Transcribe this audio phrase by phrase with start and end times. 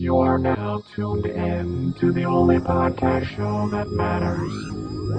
[0.00, 4.52] You are now tuned in to the only podcast show that matters.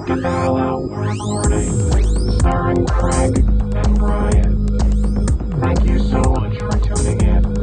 [0.08, 2.40] The hell out, recording.
[2.40, 4.68] Starring Craig and Ryan.
[5.60, 7.59] Thank you so much for tuning in,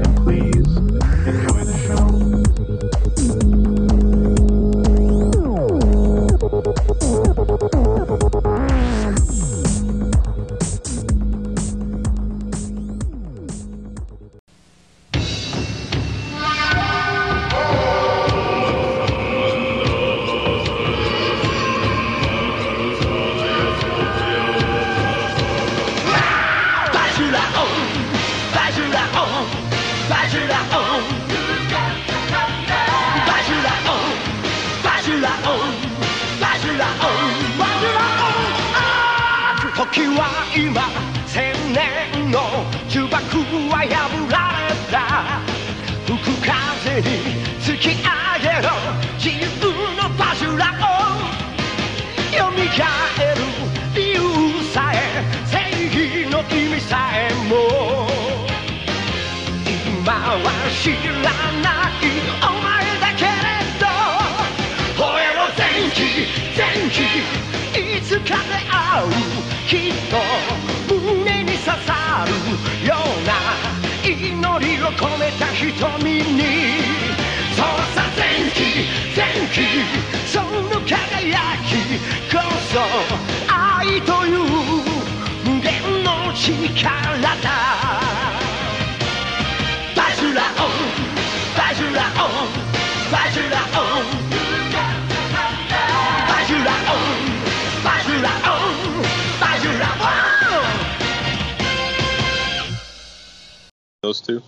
[74.95, 76.81] 込めた瞳に
[77.55, 78.57] そうさ前期
[79.16, 79.57] 前期
[80.27, 81.71] その輝き
[82.33, 82.39] こ
[82.71, 82.80] そ
[83.53, 84.38] 愛という
[85.44, 85.71] 無限
[86.03, 86.52] の力
[87.21, 87.27] だ
[89.95, 90.71] バジュラオン
[91.57, 92.47] バジュラオン
[93.11, 94.03] バジュラオン
[96.27, 97.05] バジュラオン
[97.83, 99.03] バジュラオン
[99.41, 100.21] バジュラオン
[104.03, 104.41] Those two.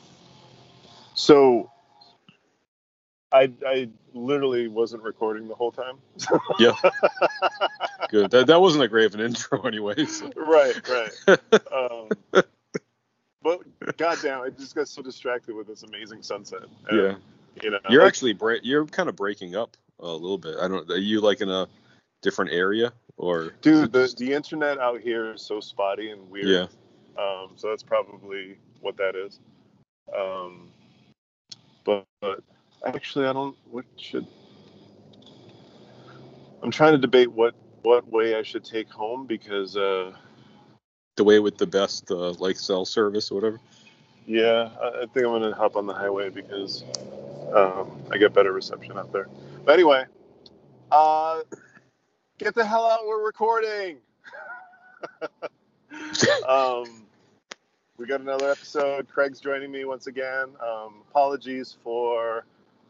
[1.28, 1.70] so
[3.32, 5.98] I I literally wasn't recording the whole time.
[6.58, 6.72] Yeah.
[8.08, 8.30] Good.
[8.30, 10.22] That, that wasn't a great of an intro, anyways.
[10.34, 11.38] right, right.
[11.70, 12.08] Um,
[13.42, 13.60] but
[13.98, 16.62] goddamn, I just got so distracted with this amazing sunset.
[16.88, 17.14] And, Yeah.
[17.62, 18.62] You know, You're like, actually break.
[18.64, 20.56] You're kind of breaking up a little bit.
[20.58, 20.90] I don't.
[20.90, 21.66] Are you like in a
[22.22, 23.52] different area or?
[23.60, 26.46] dude, the the internet out here is so spotty and weird.
[26.46, 26.66] Yeah.
[27.22, 29.40] Um, so that's probably what that is.
[30.16, 30.70] Um,
[31.88, 32.44] but, but
[32.94, 33.56] actually, I don't.
[33.70, 34.26] What should?
[36.62, 40.12] I'm trying to debate what what way I should take home because uh,
[41.16, 43.60] The way with the best uh, like cell service or whatever.
[44.26, 46.84] yeah, I, I think I'm gonna hop on the highway because
[47.54, 49.28] um, I get better reception out there.
[49.64, 50.04] But anyway,
[50.92, 51.40] uh,
[52.38, 53.06] get the hell out!
[53.06, 53.98] We're recording.
[56.48, 57.07] um,
[57.98, 59.08] we got another episode.
[59.08, 60.50] Craig's joining me once again.
[60.64, 62.46] Um, apologies for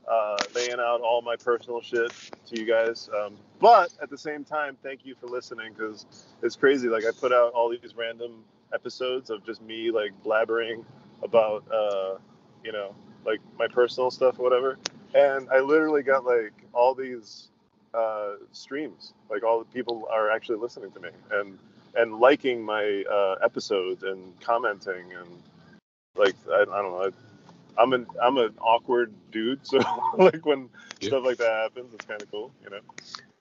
[0.07, 2.13] uh, laying out all my personal shit
[2.47, 3.09] to you guys.
[3.19, 6.05] Um, but at the same time, thank you for listening because
[6.43, 6.89] it's crazy.
[6.89, 10.85] Like I put out all these random episodes of just me like blabbering
[11.23, 12.19] about, uh,
[12.63, 12.95] you know,
[13.25, 14.79] like my personal stuff or whatever.
[15.15, 17.49] And I literally got like all these
[17.95, 19.15] uh, streams.
[19.31, 21.59] Like all the people are actually listening to me and
[21.97, 25.29] and liking my uh, episodes and commenting and
[26.17, 27.05] like I, I don't know.
[27.05, 29.79] I, I'm an I'm an awkward dude, so
[30.19, 30.69] like when
[31.01, 31.09] Yeah.
[31.09, 32.81] stuff like that happens, it's kind of cool, you know.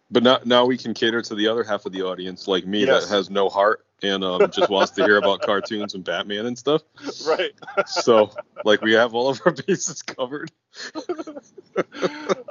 [0.09, 2.85] But now, now we can cater to the other half of the audience, like me,
[2.85, 3.03] Yes.
[3.05, 6.57] that has no heart and um, just wants to hear about cartoons and Batman and
[6.57, 6.81] stuff.
[7.25, 7.51] Right.
[7.87, 8.31] So,
[8.63, 10.51] like, we have all of our bases covered.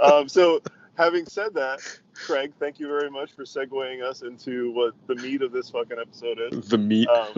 [0.03, 0.61] um, so
[0.97, 1.81] having said that,
[2.15, 5.99] Craig, thank you very much for segueing us into what the meat of this fucking
[5.99, 6.69] episode is.
[6.69, 7.09] The meat.
[7.09, 7.35] Um,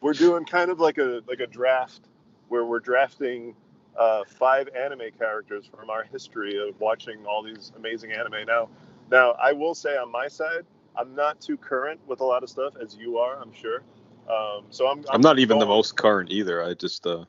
[0.00, 2.08] we're doing kind of like a like a draft
[2.48, 3.54] where we're drafting
[3.98, 8.46] uh, five anime characters from our history of watching all these amazing anime.
[8.46, 8.68] Now,
[9.10, 10.64] now I will say on my side,
[10.96, 13.82] I'm not too current with a lot of stuff as you are, I'm sure.
[14.28, 16.62] Um, so I'm, I'm not even the most current either.
[16.62, 17.24] I just uh,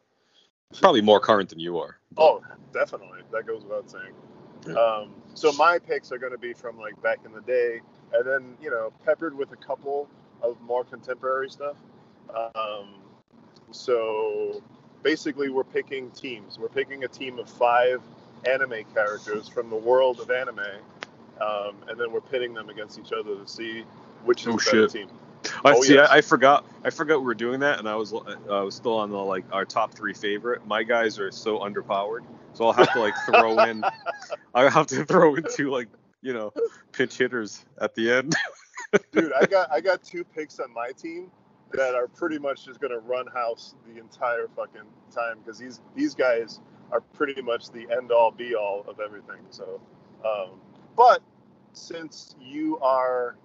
[0.79, 2.00] probably more current than you are.
[2.17, 2.41] Oh,
[2.73, 3.19] definitely.
[3.31, 4.13] That goes without saying.
[4.69, 7.81] Um, so my picks are going to be from like back in the day,
[8.13, 10.09] and then you know peppered with a couple
[10.41, 11.77] of more contemporary stuff.
[12.56, 12.95] Um,
[13.71, 14.62] so
[15.03, 16.57] basically, we're picking teams.
[16.59, 18.01] We're picking a team of five
[18.45, 20.59] anime characters from the world of anime,
[21.41, 23.83] um, and then we're pitting them against each other to see
[24.23, 24.91] which is Oh, the better shit.
[24.91, 25.07] team.
[25.63, 25.94] I Oh, see.
[25.95, 26.09] yes.
[26.09, 26.65] I, I forgot.
[26.83, 29.18] I forgot we were doing that, and I was uh, I was still on the
[29.18, 30.65] like our top three favorite.
[30.65, 32.23] My guys are so underpowered,
[32.56, 33.84] so I'll have to like throw in.
[34.54, 35.90] I have to throw in two like
[36.22, 36.52] you know
[36.92, 38.36] pinch hitters at the end.
[39.12, 41.31] Dude, I got I got two picks on my team
[41.74, 46.16] that are pretty much just gonna run house the entire fucking time because these these
[46.16, 46.62] guys
[46.92, 49.42] are pretty much the end all be all of everything.
[49.50, 49.81] So,
[50.25, 50.60] um,
[50.96, 51.22] but
[51.74, 53.36] since you are,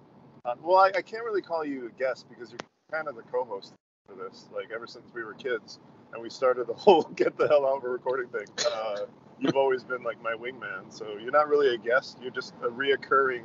[0.45, 2.59] uh, well, I, I can't really call you a guest because you're
[2.91, 3.73] kind of the co-host
[4.07, 4.47] for this.
[4.55, 5.79] Like ever since we were kids
[6.13, 8.47] and we started the whole get the hell out of a recording thing.
[8.65, 9.05] Uh,
[9.39, 10.89] you've always been like my wingman.
[10.89, 12.17] So you're not really a guest.
[12.21, 13.43] You're just a reoccurring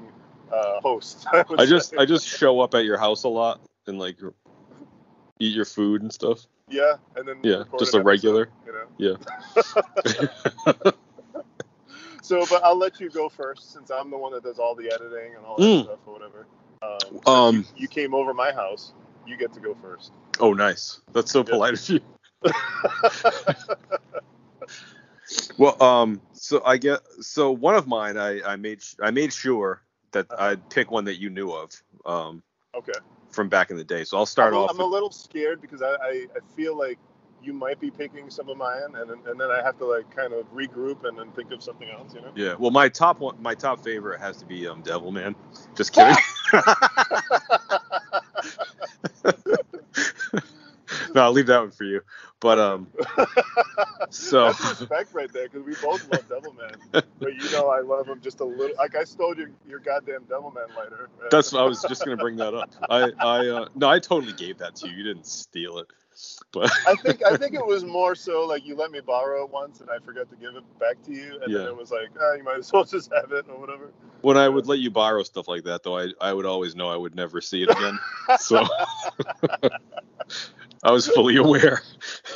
[0.53, 1.27] uh, host.
[1.33, 1.97] I, I just say.
[1.99, 4.19] I just show up at your house a lot and like
[5.41, 6.47] eat your food and stuff.
[6.69, 8.51] yeah, and then Yeah, just a regular.
[8.67, 9.19] episode, you know.
[10.85, 10.93] Yeah.
[12.23, 14.93] So, but I'll let you go first since I'm the one that does all the
[14.93, 15.85] editing and all that Mm.
[15.85, 16.47] stuff or whatever.
[16.83, 18.93] Um, Um, you, you came over my house.
[19.29, 20.11] You get to go first.
[20.41, 21.01] oh, nice.
[21.13, 21.51] That's so Yeah.
[21.51, 22.01] polite of you.
[25.58, 29.82] Well, um, so I get so one of mine, I I made I made sure
[30.12, 30.26] that.
[30.38, 31.70] I'd pick one that you knew of,
[32.04, 32.43] um,
[32.75, 32.93] okay.
[33.31, 34.04] from back in the day.
[34.04, 34.70] So I'll start I'm, off.
[34.70, 36.98] I'm a little scared because I, I, I feel like
[37.43, 40.14] you might be picking some of mine, and then- and then I have to like
[40.14, 42.14] kind of regroup and then think of something else.
[42.14, 42.32] You know.
[42.34, 42.54] yeah.
[42.58, 45.34] Well, my top one, my top favorite has to be um Devil Man.
[45.76, 46.16] Just kidding.
[51.17, 52.03] no, I'll leave that one for you.
[52.41, 52.89] But um,
[54.11, 58.07] so That's respect right there because we both love Devilman, but you know I love
[58.07, 58.77] him just a little.
[58.77, 61.09] Like I stole your your goddamn Devilman lighter.
[61.31, 62.71] that's what I was just gonna bring that up.
[62.91, 64.97] I I uh, no, I totally gave that to you.
[64.97, 65.87] You didn't steal it.
[66.53, 69.51] But I think I think it was more so like you let me borrow it
[69.51, 72.11] once and I forgot to give it back to you, and then it was like,
[72.21, 73.91] ah, you might as well just have it or whatever.
[74.21, 76.89] when I would let you borrow stuff like that, though, I I would always know
[76.89, 77.99] I would never see it again.
[78.39, 78.67] So
[80.87, 81.83] I was fully aware.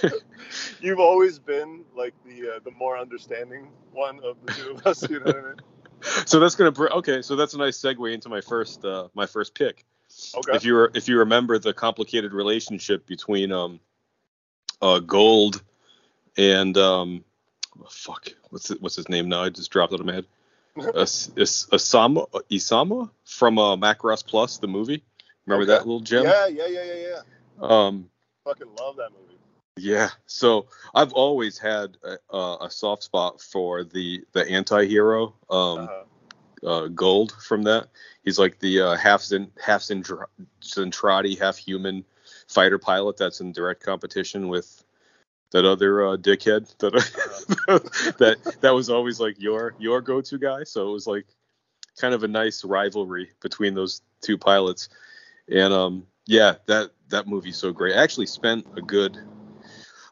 [0.80, 5.08] You've always been like the uh, the more understanding one of the two of us.
[5.08, 5.54] You know what I mean?
[6.26, 7.22] so that's gonna br- okay.
[7.22, 9.84] So that's a nice segue into my first uh, my first pick.
[10.34, 10.56] Okay.
[10.56, 13.78] If you were, if you remember the complicated relationship between um
[14.82, 15.62] uh Gold
[16.36, 17.24] and um
[17.80, 19.44] oh, fuck what's it, what's his name now?
[19.44, 20.26] I just dropped it out of my head.
[20.96, 25.04] As, Is, Asama Isama from uh, Macross Plus the movie.
[25.46, 25.78] Remember Okay.
[25.78, 26.24] that little gem?
[26.24, 27.20] Yeah, yeah, yeah, yeah, yeah.
[27.60, 28.09] Um
[28.44, 29.38] Fucking love that movie.
[29.76, 30.10] Yeah.
[30.26, 36.04] So I've always had a, a, soft spot for the the anti-hero, um, Uh-huh.
[36.66, 37.88] uh, Gold from that.
[38.22, 40.26] He's like the uh, half Zin, half Zindra-
[40.60, 42.04] Zentradi, half human
[42.48, 44.84] fighter pilot that's in direct competition with
[45.52, 46.92] that other uh, dickhead that
[48.18, 50.64] that that was always like your your go-to guy.
[50.64, 51.26] So it was like
[51.98, 54.88] kind of a nice rivalry between those two pilots.
[55.48, 57.96] And um, yeah, that that movie's so great.
[57.96, 59.18] I actually spent a good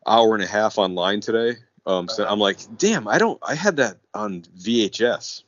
[0.05, 1.59] hour and a half online today.
[1.87, 3.39] Um, so I'm like, damn, I don't.
[3.41, 5.45] I had that on VHS.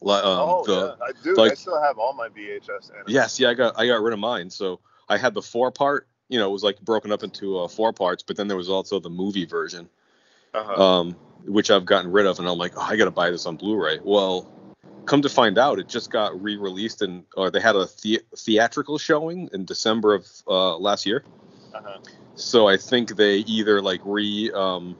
[0.00, 1.42] Um, oh the, yeah, I do.
[1.42, 2.94] I still have all my VHS.
[2.94, 3.04] Anime.
[3.08, 4.48] Yes, yeah, I got I got rid of mine.
[4.48, 6.08] So I had the four part.
[6.30, 8.70] You know, it was like broken up into uh, four parts, but then there was
[8.70, 9.88] also the movie version,
[10.54, 10.82] Uh-huh.
[10.82, 11.16] um,
[11.46, 13.56] which I've gotten rid of, and I'm like, oh, I got to buy this on
[13.56, 14.00] Blu-ray.
[14.02, 14.50] Well,
[15.08, 18.98] come to find out, it just got re-released, and or they had a the- theatrical
[18.98, 21.24] showing in December of uh, last year.
[21.74, 21.98] uh-huh.
[22.34, 24.96] So I think they either like re um,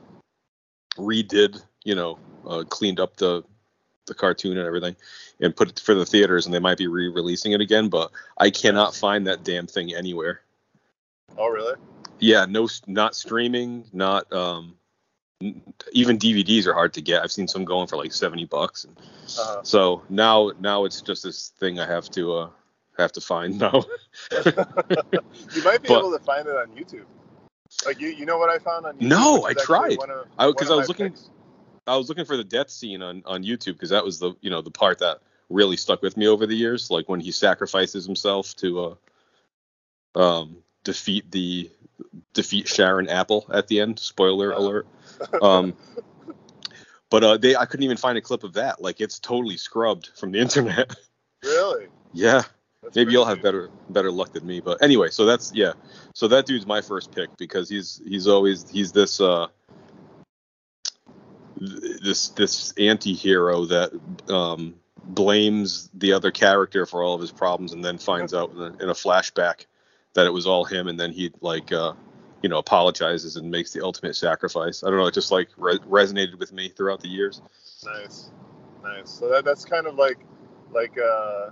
[0.97, 3.43] redid, you know, uh, cleaned up the
[4.07, 4.95] the cartoon and everything,
[5.39, 7.87] and put it for the theaters, and they might be re-releasing it again.
[7.89, 10.41] But I cannot find that damn thing anywhere.
[11.37, 11.75] Oh really?
[12.19, 14.75] Yeah, no, not streaming, not um,
[15.91, 17.23] even DVDs are hard to get.
[17.23, 18.83] I've seen some going for like seventy bucks.
[18.83, 19.61] And Uh-huh.
[19.63, 22.49] so now, now it's just this thing I have to uh
[22.97, 23.71] have to find now.
[24.45, 27.05] you might be But- able to find it on YouTube.
[27.85, 29.07] Like you, you know what I found on YouTube?
[29.07, 29.93] No, I tried.
[29.93, 31.29] of- I- one 'cause of I was looking- picks.
[31.87, 34.49] I was looking for the death scene on on YouTube because that was the you
[34.49, 38.05] know the part that really stuck with me over the years, like when he sacrifices
[38.05, 38.97] himself to
[40.15, 41.69] uh um defeat the
[42.33, 43.99] defeat Sharon Apple at the end.
[43.99, 44.61] Spoiler Uh-huh.
[44.61, 44.87] alert.
[45.41, 45.73] Um,
[47.09, 48.81] but uh, they I couldn't even find a clip of that.
[48.81, 50.95] Like it's totally scrubbed from the internet.
[51.43, 51.87] Really?
[52.13, 52.43] yeah,
[52.83, 54.59] That's maybe you'll have better better luck than me.
[54.61, 55.73] But anyway, so that's yeah.
[56.13, 59.47] So that dude's my first pick because he's he's always he's this uh
[61.57, 63.91] this this anti-hero that
[64.29, 68.59] um blames the other character for all of his problems and then finds out in
[68.59, 69.65] a, in a flashback
[70.19, 71.93] that it was all him and then he like uh
[72.41, 75.79] you know apologizes and makes the ultimate sacrifice i don't know it just like re-
[75.79, 77.41] resonated with me throughout the years
[77.85, 78.31] Nice,
[78.83, 79.09] nice.
[79.09, 80.19] So that that's kind of like,
[80.71, 81.49] like uh,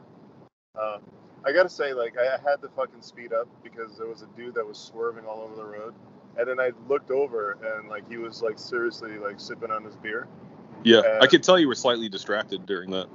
[0.78, 1.00] uh,
[1.46, 4.56] I gotta say, like I had to fucking speed up because there was a dude
[4.56, 5.94] that was swerving all over the road,
[6.38, 9.96] and then I looked over and like he was like seriously like sipping on his
[9.96, 10.28] beer.
[10.84, 13.08] yeah Uh, i could tell you were slightly distracted during that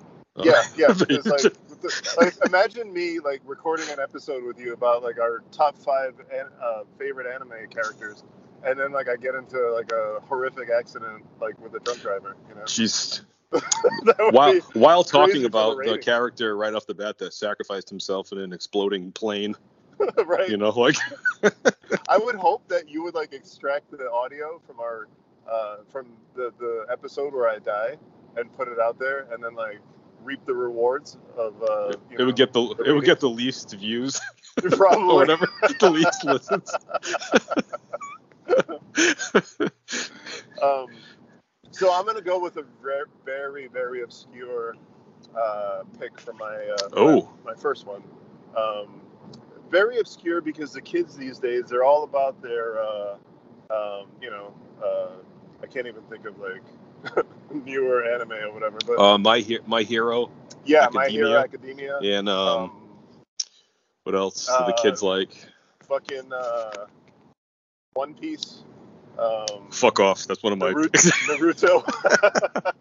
[0.43, 0.95] Yeah, yeah.
[1.11, 5.43] It's like, the- like imagine me like recording an episode with you about like our
[5.51, 8.25] top five an, uh, favorite anime characters,
[8.65, 12.37] and then like I get into like a horrific accident like with a drunk driver.
[12.49, 12.67] You know.
[12.67, 13.23] She's
[13.53, 18.33] That would while while talking about the character right off the bat that sacrificed himself
[18.33, 19.55] in an exploding plane.
[20.27, 20.49] right.
[20.49, 20.97] You know, like
[22.09, 25.09] I would hope that you would like extract the audio from our
[25.51, 27.97] uh, from the the episode where I die
[28.37, 29.81] and put it out there, and then like
[30.25, 31.63] reap the rewards of.
[31.63, 34.21] Uh, you it know, would get the the it would get the least views
[34.65, 35.15] or probably.
[35.15, 35.49] whatever,
[35.81, 36.73] the least listens.
[40.63, 40.87] Um,
[41.73, 44.77] so I'm gonna go with a very very very obscure
[45.37, 47.29] uh, pick for my uh, Oh.
[47.45, 48.03] my, my first one.
[48.57, 49.01] Um,
[49.71, 53.15] very obscure because the kids these days they're all about their uh,
[53.71, 55.17] um, you know uh,
[55.63, 56.63] I can't even think of like
[57.65, 60.31] newer anime or whatever, but uh, my he- my hero
[60.65, 61.97] yeah, My Hero Academia.
[61.97, 62.19] Academia.
[62.19, 62.73] and um, um,
[64.05, 65.31] what else do uh, the kids like?
[65.89, 66.87] fucking uh,
[67.95, 68.63] One Piece.
[69.19, 70.25] Um, Fuck off.
[70.27, 70.73] That's one of my.
[70.73, 70.91] Naruto.
[71.83, 72.73] Naruto.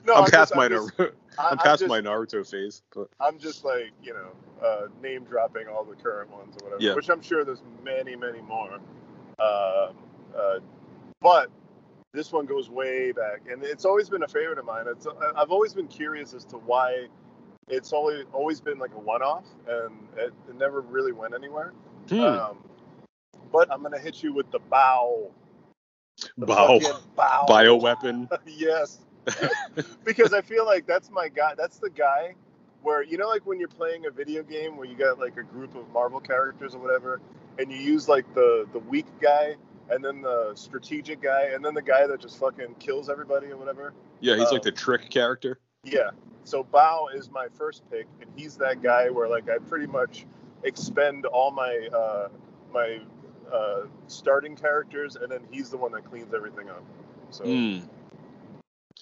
[0.06, 1.12] no, I'm, just- past my just- Naruto.
[1.38, 4.30] I- I'm past just- my Naruto phase, but I'm just like, you know,
[4.66, 6.94] uh, name dropping all the current ones or whatever, Yeah.
[6.94, 8.74] which I'm sure there's many, many more.
[8.74, 9.96] Um
[10.36, 10.58] uh,
[11.20, 11.50] but
[12.14, 14.84] this one goes way back, and it's always been a favorite of mine.
[14.88, 15.06] It's
[15.36, 17.08] I've always been curious as to why
[17.68, 21.72] it's always always been like a one-off, and it, it never really went anywhere.
[22.08, 22.58] hmm, Um,
[23.52, 25.30] but I'm gonna hit you with the bow.
[26.38, 26.80] The Baoh.
[27.16, 27.46] bow.
[27.48, 28.28] bioweapon.
[28.46, 29.00] yes.
[30.04, 31.54] because I feel like that's my guy.
[31.56, 32.34] That's the guy
[32.82, 35.42] where you know, like when you're playing a video game where you got like a
[35.42, 37.20] group of Marvel characters or whatever,
[37.58, 39.56] and you use like the the weak guy
[39.90, 43.56] and then the strategic guy and then the guy that just fucking kills everybody or
[43.56, 43.92] whatever.
[44.20, 45.58] Yeah, he's like Um, the trick character.
[45.84, 46.10] Yeah.
[46.44, 50.26] So Baoh is my first pick, and he's that guy where like I pretty much
[50.62, 52.28] expend all my uh,
[52.72, 53.00] my
[53.52, 56.84] uh, starting characters, and then he's the one that cleans everything up.
[57.30, 57.78] So, Hmm.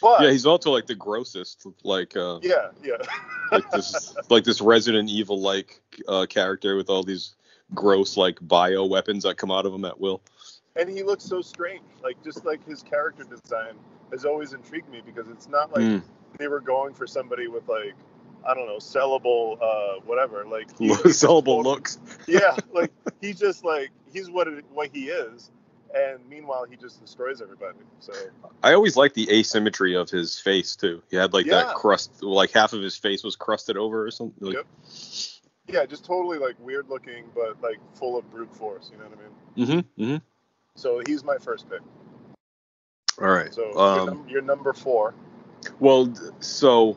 [0.00, 2.96] but Yeah, he's also like the grossest, like uh, yeah, yeah.
[3.52, 7.34] like this like this Resident Evil like uh, character with all these
[7.74, 10.22] gross like bio weapons that come out of him at will.
[10.76, 11.82] And he looks so strange.
[12.02, 13.74] Like just like his character design
[14.10, 15.98] has always intrigued me because it's not like Hmm.
[16.38, 17.94] they were going for somebody with like
[18.44, 20.44] I don't know sellable uh, whatever.
[20.44, 21.98] Like he- he's just Sellable looks.
[22.26, 25.50] Yeah, like he's just like he's what it, what he is,
[25.94, 27.78] and meanwhile he just destroys everybody.
[28.00, 28.12] So
[28.62, 31.02] I always liked the asymmetry of his face too.
[31.10, 31.64] He had like Yeah.
[31.64, 34.44] that crust, like half of his face was crusted over or something.
[34.48, 34.66] Like, Yep.
[35.68, 38.90] yeah, just totally like weird looking, but like full of brute force.
[38.92, 39.22] You know what I
[39.70, 39.84] mean?
[39.96, 40.02] Mm-hmm.
[40.02, 40.16] Mm-hmm.
[40.76, 41.80] So he's my first pick.
[43.20, 43.52] All right.
[43.52, 45.14] So you're, Um, num- you're number four.
[45.80, 46.96] well, so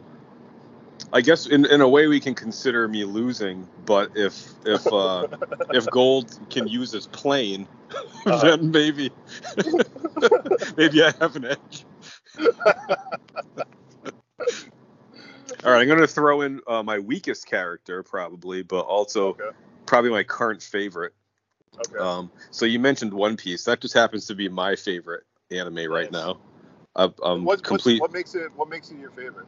[1.13, 5.27] I guess in, in a way we can consider me losing, but if if uh,
[5.71, 7.67] if Gold can use his plane,
[8.25, 8.57] Uh-huh.
[8.57, 9.11] then maybe
[10.77, 11.85] maybe I have an edge.
[15.63, 19.49] All right, I'm gonna throw in uh, my weakest character probably, but also Okay.
[19.85, 21.13] probably my current favorite.
[21.79, 21.97] Okay.
[21.97, 23.65] Um, so you mentioned One Piece.
[23.65, 26.23] That just happens to be my favorite anime right Nice.
[26.25, 26.39] now.
[26.95, 27.99] I'm what, complete.
[27.99, 29.47] what makes it what makes it your favorite?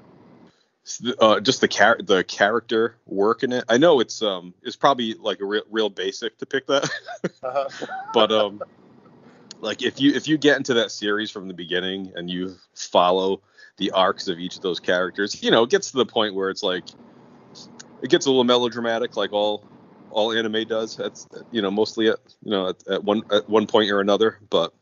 [1.19, 3.63] uh, just the char- the character work in it.
[3.69, 6.89] I know it's um it's probably like a real real basic to pick that,
[7.43, 7.69] Uh-huh.
[8.13, 8.61] but um
[9.61, 13.41] like if you if you get into that series from the beginning and you follow
[13.77, 16.49] the arcs of each of those characters, you know, it gets to the point where
[16.49, 16.85] it's like
[18.01, 19.63] it gets a little melodramatic, like all
[20.17, 20.97] all anime does.
[20.97, 24.39] That's you know mostly at you know at, at one at one point or another,
[24.49, 24.73] but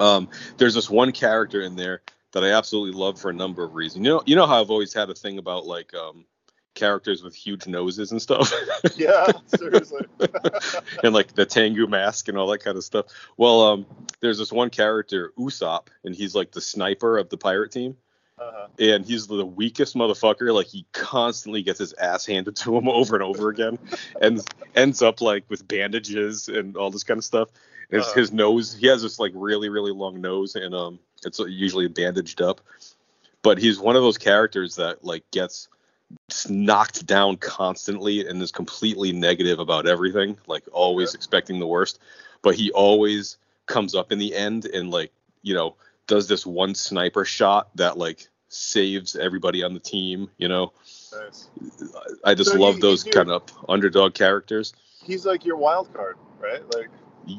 [0.00, 3.74] um, there's this one character in there that I absolutely love for a number of
[3.74, 4.04] reasons.
[4.04, 6.24] You know, you know how I've always had a thing about like um,
[6.74, 8.52] characters with huge noses and stuff,
[8.96, 10.06] Yeah, seriously.
[11.04, 13.06] and like the Tengu mask and all that kind of stuff.
[13.36, 13.86] Well, um,
[14.20, 17.96] there's this one character Usopp, and he's like the sniper of the pirate team,
[18.40, 18.68] Uh-huh.
[18.78, 20.54] and he's the weakest motherfucker.
[20.54, 23.78] Like he constantly gets his ass handed to him over and over again,
[24.20, 24.40] and
[24.74, 27.48] ends up like with bandages and all this kind of stuff.
[27.90, 28.20] His, Uh-huh.
[28.20, 32.40] his nose, he has this like really really long nose, and um, it's usually bandaged
[32.42, 32.60] up.
[33.42, 35.68] But he's one of those characters that like gets
[36.48, 41.16] knocked down constantly and is completely negative about everything, like always Okay.
[41.16, 41.98] expecting the worst.
[42.42, 45.74] But he always comes up in the end and like you know
[46.08, 50.28] does this one sniper shot that like saves everybody on the team.
[50.38, 50.72] You know,
[51.12, 51.48] Nice.
[52.24, 54.74] I just So love he's those kind of underdog characters.
[55.04, 56.62] He's like your wild card, right?
[56.74, 56.88] Like,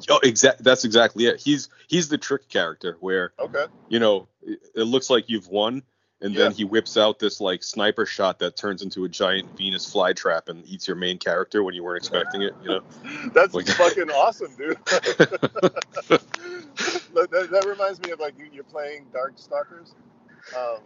[0.09, 0.63] Oh, exact.
[0.63, 1.39] That's exactly it.
[1.39, 3.65] He's he's the trick character where okay.
[3.89, 5.81] you know it, it looks like you've won,
[6.21, 6.43] and Yeah.
[6.43, 10.49] then he whips out this like sniper shot that turns into a giant Venus flytrap
[10.49, 12.53] and eats your main character when you weren't expecting it.
[12.61, 12.81] You know.
[13.33, 14.77] That's Like- fucking awesome, dude.
[17.13, 19.93] that, that- reminds me of like you, you're playing Darkstalkers,
[20.57, 20.79] um,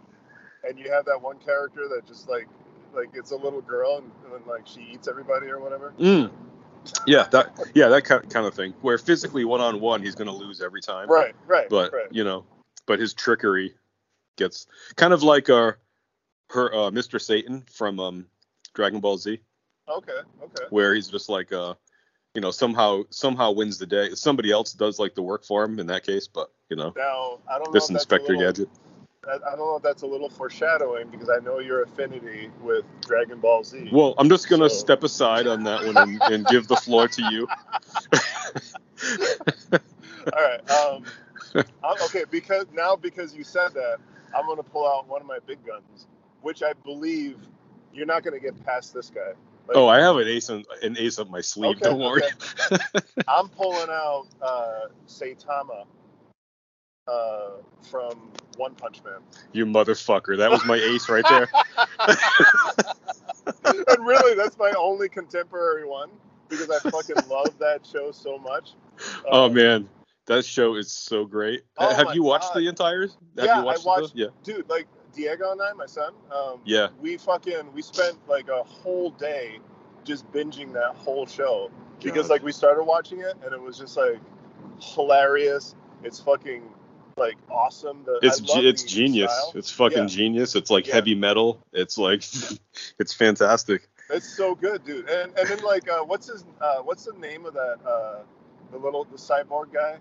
[0.68, 2.46] and you have that one character that just like
[2.94, 5.94] like it's a little girl and, and then like she eats everybody or whatever.
[5.98, 6.30] Mm.
[7.06, 8.74] Yeah, that yeah that kind kind of thing.
[8.82, 11.08] Where physically one on one he's gonna lose every time.
[11.08, 12.06] Right, right, But right.
[12.10, 12.44] you know,
[12.86, 13.74] but his trickery
[14.36, 15.72] gets kind of like uh
[16.50, 17.20] her uh, Mr.
[17.20, 18.26] Satan from um
[18.74, 19.40] Dragon Ball Z.
[19.88, 20.12] Okay,
[20.42, 20.64] okay.
[20.70, 21.74] where he's just like uh
[22.34, 25.78] you know somehow somehow wins the day somebody else does like the work for him
[25.78, 27.72] in that case but you know Now I don't know.
[27.72, 28.68] this inspector little- gadget
[29.26, 32.84] I, I don't know if that's a little foreshadowing because I know your affinity with
[33.02, 33.88] Dragon Ball Z.
[33.92, 37.06] well i'm just gonna So- step aside on that one and, and give the floor
[37.08, 37.46] to you
[40.32, 40.70] All right.
[40.70, 41.04] Um,
[42.04, 43.98] okay, because now because you said that,
[44.36, 46.06] I'm gonna pull out one of my big guns,
[46.42, 47.38] which I believe
[47.92, 49.32] you're not gonna get past this guy.
[49.66, 52.22] Like, oh i have an ace on, an ace up my sleeve Okay, don't worry
[52.70, 52.78] okay.
[53.28, 55.86] I'm pulling out uh, Saitama
[57.08, 57.50] uh,
[57.90, 59.20] from One Punch Man.
[59.52, 61.48] you motherfucker that was my ace right there
[63.64, 66.10] and really, that's my only contemporary one
[66.48, 68.70] because I fucking love that show so much.
[69.30, 69.88] oh Um, man
[70.26, 72.62] that show is so great Oh have you watched God.
[72.62, 75.86] the entire have Yeah, you I watched, watched- yeah dude like diego and i my
[75.86, 76.88] son um Yeah.
[77.00, 79.58] we fucking we spent like a whole day
[80.04, 81.70] just binging that whole show
[82.02, 82.34] because God.
[82.34, 84.18] like we started watching it and it was just like
[84.80, 86.62] hilarious it's fucking
[87.16, 89.52] like awesome the, it's ge- it's genius style.
[89.54, 90.06] it's fucking Yeah.
[90.06, 90.94] genius it's like Yeah.
[90.94, 92.24] heavy metal it's like
[92.98, 97.04] it's fantastic it's so good dude and and then like uh what's his uh what's
[97.04, 98.16] the name of that uh
[98.72, 99.98] the little the cyborg guy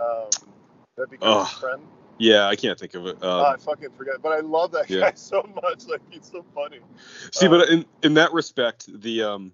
[0.00, 0.28] um
[0.96, 1.46] that Ugh.
[1.46, 1.82] his friend
[2.18, 3.22] Yeah, I can't think of it.
[3.22, 5.00] Um, oh, I fucking forget, but I love that yeah.
[5.00, 5.86] guy so much.
[5.86, 6.80] Like he's so funny.
[7.32, 9.52] see, uh, but in in that respect, the um,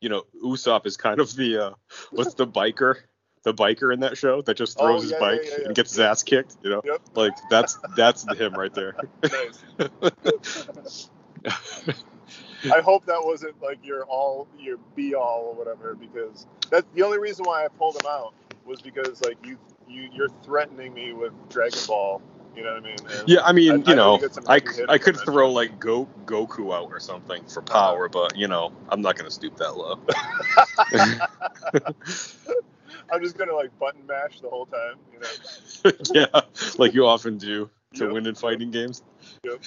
[0.00, 1.70] you know, Usopp is kind of the uh,
[2.10, 2.96] what's the biker,
[3.44, 5.66] the biker in that show that just Oh, throws his yeah, yeah, bike yeah, yeah.
[5.66, 6.56] and gets his ass kicked.
[6.62, 7.00] You know, Yep.
[7.14, 8.96] like that's that's him right there.
[12.72, 17.02] I hope that wasn't like your all your be all or whatever because that's the
[17.02, 19.58] only reason why I pulled him out was because like you
[19.92, 22.20] you you're threatening me with Dragon Ball.
[22.56, 22.96] You know what I mean?
[23.18, 25.18] And yeah, I mean, I- I you know know, you get some I, I could
[25.18, 25.52] throw show.
[25.52, 29.56] like Go Goku out or something for power, but you know, I'm not gonna stoop
[29.56, 29.98] that low.
[33.10, 34.96] I'm just gonna like button mash the whole time.
[35.12, 35.92] You know?
[36.14, 36.40] yeah,
[36.78, 39.02] like you often do to Yep, win in fighting games.
[39.44, 39.60] Yep.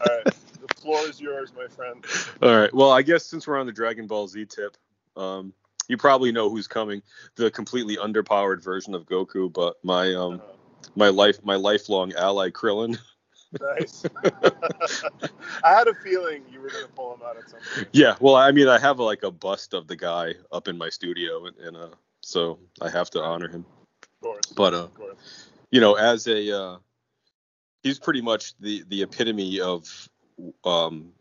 [0.00, 0.34] All right,
[0.66, 2.04] the floor is yours, my friend.
[2.42, 2.72] All right.
[2.74, 4.76] Well, I guess since we're on the Dragon Ball Z tip,
[5.16, 5.52] um,
[5.88, 7.02] you probably know who's coming.
[7.36, 10.42] The completely underpowered version of Goku, but my um
[10.94, 12.98] my life my lifelong ally Krillin.
[13.60, 14.04] nice.
[15.64, 17.88] I had a feeling you were gonna pull him out at some point.
[17.92, 18.16] Yeah.
[18.20, 21.46] Well, I mean, I have like a bust of the guy up in my studio,
[21.46, 21.88] and, and uh,
[22.22, 23.64] so I have to honor him.
[24.02, 24.46] Of course.
[24.46, 25.48] But uh, course.
[25.70, 26.76] you know, as a uh,
[27.82, 30.08] he's pretty much the the epitome of
[30.64, 31.12] um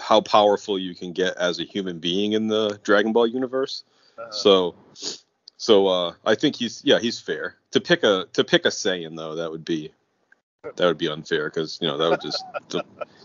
[0.00, 3.84] how powerful you can get as a human being in the Dragon Ball universe.
[4.30, 4.74] So,
[5.56, 9.16] so uh, I think he's yeah he's fair to pick a to pick a Saiyan
[9.16, 9.92] though that would be
[10.62, 12.44] that would be unfair because you know that would just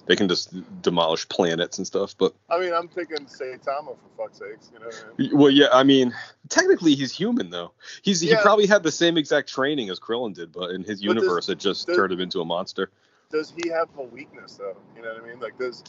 [0.08, 2.16] they can just demolish planets and stuff.
[2.18, 4.72] But I mean, I'm thinking Saitama for fuck's sakes.
[4.74, 5.38] You know I mean?
[5.38, 6.14] well, yeah, I mean
[6.50, 7.74] technically he's human though.
[8.02, 11.14] He's he probably had the same exact training as Krillin did, but in his But
[11.14, 12.90] does- universe it just does- turned him into a monster.
[13.30, 14.78] Does he have a weakness though?
[14.96, 15.40] You know what I mean?
[15.40, 15.84] Like, does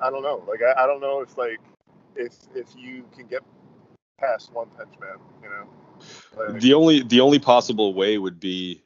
[0.00, 0.42] I don't know.
[0.48, 1.60] Like, I, I don't know if like
[2.16, 3.42] if if you can get
[4.22, 5.18] past One Punch Man.
[5.42, 6.52] You know?
[6.52, 8.82] Like, The only the only possible way would be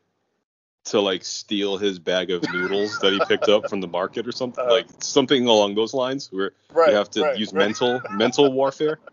[0.87, 4.33] to like steal his bag of noodles that he picked up from the market or
[4.33, 7.59] something Uh, like something along those lines where right, you have to right, use right.
[7.67, 8.99] mental mental warfare.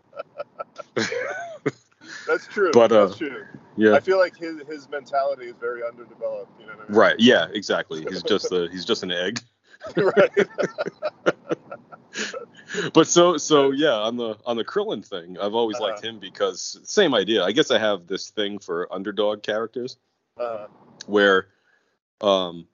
[2.26, 2.70] That's true.
[2.72, 3.44] But, uh, That's true.
[3.76, 3.94] Yeah.
[3.94, 6.52] I feel like his his mentality is very underdeveloped.
[6.60, 6.98] You know what I mean?
[6.98, 7.16] Right.
[7.18, 7.48] Yeah.
[7.52, 8.06] Exactly.
[8.08, 9.40] He's just a he's just an egg.
[9.96, 10.30] right.
[12.92, 15.84] But so so yeah on the on the Krillin thing, I've always Uh-huh.
[15.90, 17.44] liked him because same idea.
[17.44, 19.96] I guess I have this thing for underdog characters
[20.38, 20.66] Uh,
[21.06, 21.46] where,
[22.20, 22.66] um,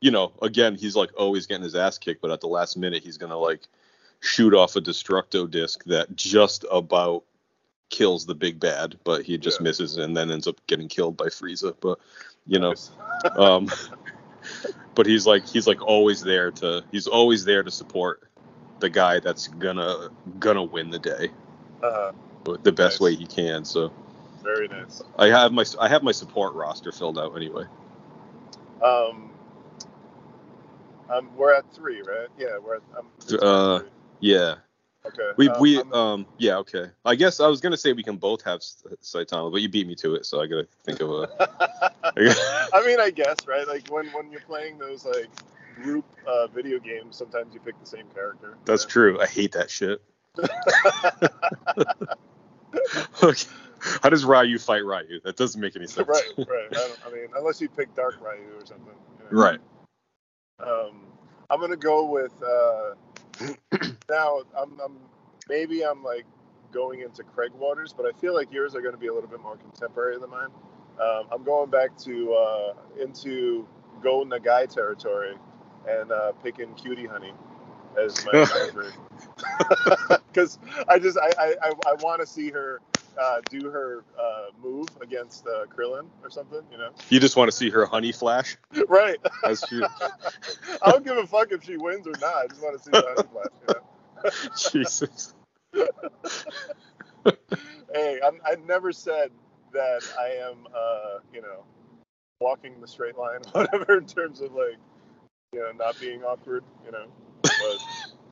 [0.00, 3.02] you know, again he's like always getting his ass kicked, but at the last minute
[3.04, 3.68] he's gonna like
[4.20, 7.22] shoot off a destructo disc that just about
[7.90, 9.64] kills the big bad, but he just Yeah.
[9.64, 11.74] misses and then ends up getting killed by Frieza.
[11.80, 11.98] But
[12.46, 12.74] you know,
[13.36, 13.68] um,
[14.94, 18.28] but he's like he's like always there to he's always there to support
[18.80, 21.30] the guy that's gonna gonna win the day
[21.82, 22.12] Uh,
[22.62, 23.00] the best Nice.
[23.00, 23.64] way he can.
[23.64, 23.92] So
[24.42, 25.02] very nice.
[25.18, 27.64] I have my I have my support roster filled out anyway.
[28.82, 29.30] Um,
[31.10, 32.28] Um, we're at three, right?
[32.38, 32.82] Yeah, we're at.
[32.98, 33.06] I'm,
[33.40, 33.88] Uh, three.
[34.20, 34.54] Yeah.
[35.06, 35.30] Okay.
[35.36, 36.86] We um, we um yeah okay.
[37.04, 39.94] I guess I was gonna say we can both have Saitama, but you beat me
[39.96, 41.28] to it, so I gotta think of a.
[42.72, 43.66] I mean, I guess right.
[43.68, 45.28] Like when when you're playing those like
[45.82, 48.56] group uh, video games, sometimes you pick the same character.
[48.64, 48.88] That's Yeah.
[48.88, 49.20] true.
[49.20, 50.00] I hate that shit.
[53.22, 53.48] okay.
[54.02, 55.20] How does Ryu fight Ryu?
[55.24, 56.08] That doesn't make any sense.
[56.08, 56.48] right, right.
[56.70, 58.94] I, don't, I mean, unless you pick Dark Ryu or something.
[59.18, 59.42] you know.
[59.42, 59.60] Right.
[60.60, 61.02] Um,
[61.50, 62.94] I'm gonna go with uh,
[64.10, 64.40] now.
[64.58, 64.98] I'm, I'm
[65.48, 66.26] maybe I'm like
[66.72, 69.28] going into Craig Waters, but I feel like yours are going to be a little
[69.30, 70.48] bit more contemporary than mine.
[71.00, 73.66] Um, I'm going back to uh, into
[74.02, 75.34] Go Nagai territory
[75.88, 77.32] and uh, picking Cutie Honey
[78.02, 78.94] as my favorite
[80.32, 82.80] because I just I I, I, I want to see her
[83.20, 86.90] uh, do her uh, move against uh, Krillin or something, you know?
[87.10, 88.56] You just want to see her honey flash?
[88.88, 89.18] right.
[89.44, 89.82] As she,
[90.82, 92.34] I don't give a fuck if she wins or not.
[92.36, 93.80] I just want to see the honey flash, you know?
[94.70, 95.34] Jesus.
[97.94, 99.30] hey, I'm, I never said
[99.72, 101.64] that I am, uh, you know,
[102.40, 104.78] walking the straight line, whatever, in terms of like,
[105.52, 107.06] you know, not being awkward, you know.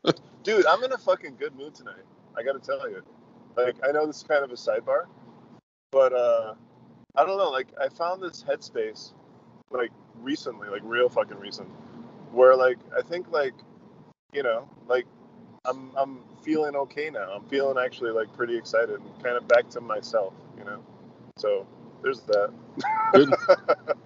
[0.04, 2.04] But, dude, I'm in a fucking good mood tonight.
[2.36, 3.02] I got to tell you.
[3.56, 5.06] Like, I know this is kind of a sidebar,
[5.90, 6.54] but uh,
[7.14, 7.50] I don't know.
[7.50, 9.12] Like, I found this headspace,
[9.70, 11.68] like recently, like real fucking recent,
[12.30, 13.54] where like I think like,
[14.32, 15.06] you know, like
[15.64, 17.30] I'm I'm feeling okay now.
[17.32, 20.82] I'm feeling actually like pretty excited and kind of back to myself, you know.
[21.36, 21.66] So
[22.02, 22.52] there's that.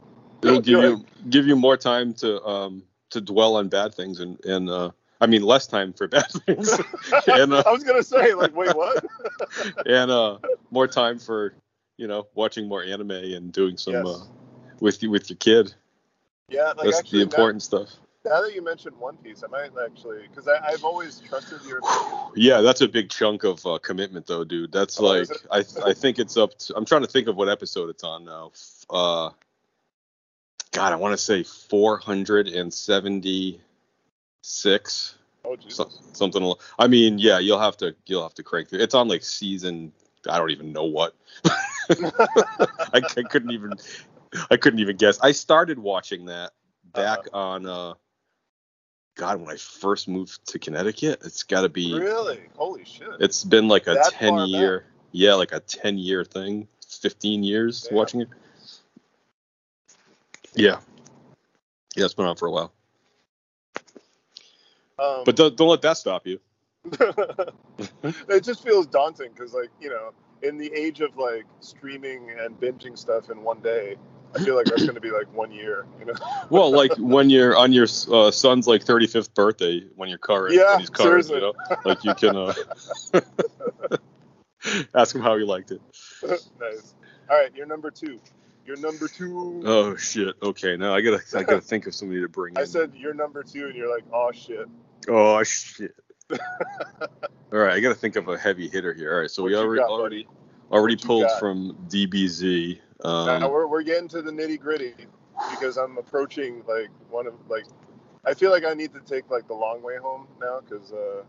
[0.42, 4.42] It'll give you give you more time to um to dwell on bad things and
[4.44, 6.78] and uh I mean less time for bad things
[7.26, 9.04] and uh, I was gonna say like, wait, what?
[9.86, 10.38] and uh
[10.70, 11.54] more time for
[11.96, 14.06] you know watching more anime and doing some Yes.
[14.06, 14.24] uh
[14.80, 15.74] with you with your kid.
[16.48, 17.88] yeah, like That's actually the important stuff.
[18.24, 21.80] Now, now that you mentioned One Piece, I might actually because I've always trusted your.
[22.34, 24.72] Yeah, that's a big chunk of uh, commitment though, dude.
[24.72, 25.28] That's Oh, like?
[25.50, 28.24] I I think it's up to I'm trying to think of what episode it's on
[28.24, 28.52] now.
[28.90, 29.30] Uh
[30.72, 31.42] God, I want to say
[34.46, 38.80] 476 Oh so, something I mean, yeah, you'll have to you'll have to crank through.
[38.80, 39.92] It's on like season
[40.28, 41.14] I don't even know what.
[41.90, 43.78] I, I couldn't even
[44.50, 45.20] I couldn't even guess.
[45.20, 46.52] I started watching that
[46.92, 47.38] back Uh-huh.
[47.38, 47.94] on uh
[49.16, 52.40] God, when I first moved to Connecticut, it's got to be really?
[52.56, 53.08] Holy shit.
[53.20, 57.42] it's been like a That 10 far year, yeah, like a 10 year thing, 15
[57.42, 57.96] years Damn.
[57.96, 58.28] watching it.
[60.54, 60.80] Yeah.
[61.94, 62.72] Yeah, it's been on for a while.
[64.98, 66.40] Um, But don't, don't let that stop you.
[68.28, 72.58] it just feels daunting because like you know in the age of like streaming and
[72.60, 73.96] binging stuff in one day
[74.36, 76.12] i feel like that's going to be like one year you know
[76.50, 80.72] Well, like when you're on your uh, son's like 35th birthday, when you're current, Yeah,
[80.72, 81.54] when he's current, you know,
[81.84, 82.54] like you can uh,
[84.94, 85.80] ask him how he liked it.
[86.22, 86.94] nice
[87.28, 88.20] all right you're number two
[88.64, 90.34] you're number two Oh shit.
[90.42, 92.60] Okay, now I gotta I gotta think of somebody to bring in.
[92.60, 94.68] i said you're number two and you're like oh shit
[95.08, 95.94] Oh shit.
[97.52, 99.12] All right, I got to think of a heavy hitter here.
[99.14, 100.26] All right, so What we already got, already
[100.70, 102.78] already pulled from DBZ.
[103.24, 104.94] now Um, we're, we're getting to the nitty gritty
[105.50, 107.66] because i'm approaching like one of like
[108.24, 111.22] i feel like i need to take like the long way home now because uh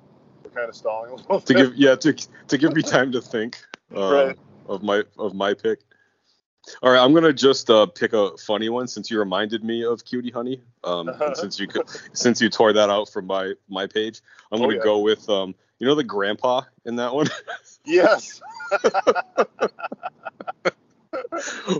[0.44, 2.14] we're kind of stalling a little to bit give yeah to
[2.48, 3.58] to give me time to think
[3.96, 4.38] uh, Right.
[4.68, 5.82] of my of my pick.
[6.84, 10.04] All right, I'm gonna just uh, pick a funny one since you reminded me of
[10.04, 10.62] Cutie Honey.
[10.84, 11.26] Um, Uh-huh.
[11.28, 11.68] and since you
[12.14, 14.84] since you tore that out from my my page, I'm Oh, gonna yeah.
[14.84, 17.28] go with um, you know the grandpa in that one
[17.86, 18.42] yes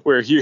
[0.04, 0.42] where he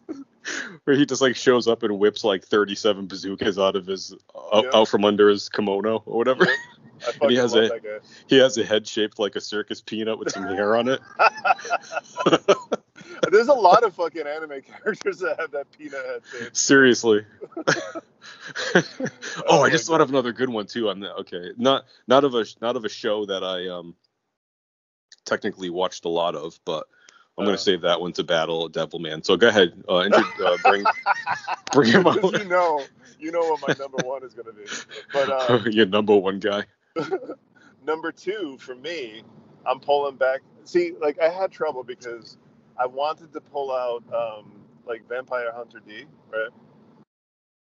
[0.84, 4.14] where he just like shows up and whips like 37 bazookas out of his
[4.52, 4.70] out, Yeah.
[4.80, 6.46] out from under his kimono or whatever.
[6.46, 10.44] I fucking has a- he has a head shaped like a circus peanut with some
[10.44, 11.00] hair on it.
[13.30, 16.52] There's a lot of fucking anime characters that have that peanut head shape.
[16.52, 17.26] Seriously.
[17.66, 17.74] oh,
[19.48, 20.88] Oh I my just thought of another good one too.
[20.88, 23.94] On that, okay, not not of a not of a show that I um
[25.24, 26.86] technically watched a lot of, but
[27.38, 27.46] I'm Uh.
[27.46, 29.24] gonna save that one to battle Devilman.
[29.24, 30.88] So go ahead, uh, intro, uh bring
[31.72, 32.34] bring him out.
[32.34, 34.66] you know, you know what my number one is gonna be.
[35.12, 36.64] But uh, Your number one guy.
[37.84, 39.22] number two for me,
[39.66, 40.40] I'm pulling back.
[40.64, 42.38] See, like I had trouble because
[42.80, 44.52] I wanted to pull out um,
[44.86, 46.48] like Vampire Hunter D, right?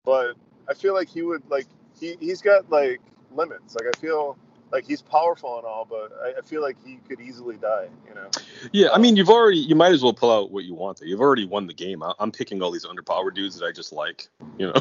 [0.05, 0.35] But
[0.69, 1.67] I feel like he would like
[1.99, 3.01] he he's got like
[3.33, 3.75] limits.
[3.75, 4.39] Like I feel
[4.71, 7.89] like he's powerful and all, but I, I feel like he could easily die.
[8.09, 8.29] You know.
[8.73, 11.01] Yeah, I mean, you've already you might as well pull out what you want.
[11.01, 11.09] There.
[11.09, 12.05] You've already won the game.
[12.05, 14.29] I, I'm picking all these underpowered dudes that I just like.
[14.59, 14.75] You know.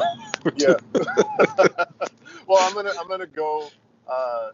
[0.56, 0.74] Yeah.
[2.46, 3.68] well, I'm gonna I'm gonna go
[4.08, 4.50] uh,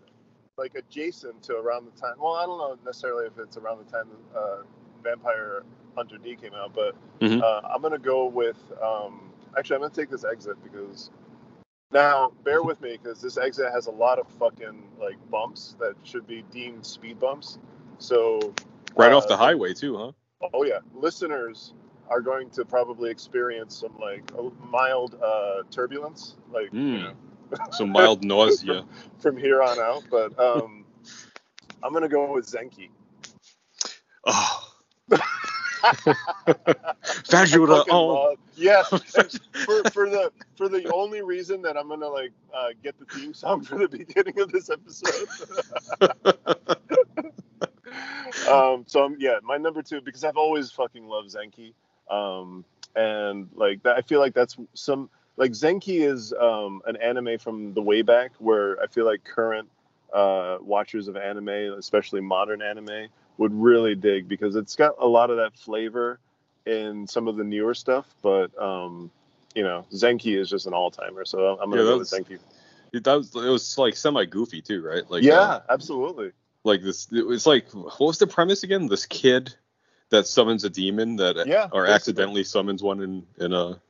[0.56, 2.14] like adjacent to around the time.
[2.18, 4.62] Well, I don't know necessarily if it's around the time uh,
[5.06, 5.62] Vampire
[5.96, 7.42] Hunter D came out, but Mhm.
[7.42, 8.58] uh, I'm gonna go with.
[8.82, 11.10] Um, actually, I'm gonna take this exit because
[11.92, 15.94] now bear with me because this exit has a lot of fucking like bumps that
[16.02, 17.58] should be deemed speed bumps.
[17.98, 18.52] So
[18.96, 20.12] right uh, off the highway too, huh?
[20.52, 21.72] Oh yeah, listeners
[22.08, 27.02] are going to probably experience some like a mild uh, turbulence, like you Mm.
[27.04, 27.14] know,
[27.72, 28.84] Some mild nausea.
[29.18, 30.04] from here on out.
[30.10, 30.84] But um,
[31.82, 32.90] I'm gonna go with Zenki.
[34.26, 34.65] Oh.
[37.90, 38.36] Oh.
[38.56, 38.88] Yes,
[39.64, 43.34] for, for the for the only reason that I'm gonna like uh, get the theme
[43.34, 45.28] song for the beginning of this episode.
[48.50, 51.74] um, so I'm, yeah, my number two because I've always fucking loved Zenki,
[52.10, 57.38] um, and like that, I feel like that's some like Zenki is um, an anime
[57.38, 59.68] from the way back where I feel like current
[60.12, 65.30] uh, watchers of anime, especially modern anime, would really dig because it's got a lot
[65.30, 66.18] of that flavor
[66.66, 69.10] in some of the newer stuff, but um,
[69.54, 72.38] you know, Zenki is just an all timer, so I'm gonna Yeah, go with Zenki.
[72.92, 75.08] It, that was, it was like semi goofy too, right?
[75.10, 76.32] Like yeah, uh, absolutely.
[76.64, 77.08] like this.
[77.12, 78.86] It was like what was the premise again?
[78.86, 79.54] This kid
[80.10, 81.94] that summons a demon that Yeah, or basically.
[81.94, 83.80] accidentally summons one in in a.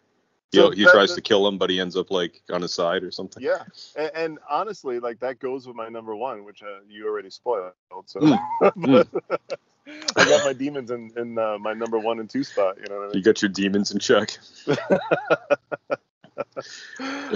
[0.52, 2.62] You So he that- tries that- to kill him, but he ends up like on
[2.62, 3.42] his side or something.
[3.42, 3.64] Yeah,
[3.96, 7.72] and, and honestly, like that goes with my number one, which uh, you already spoiled.
[8.06, 8.38] So Mm,
[8.76, 9.08] But
[10.16, 12.76] I got my demons in, in uh, my number one and two spot.
[12.78, 14.36] You know what I You got your demons in check.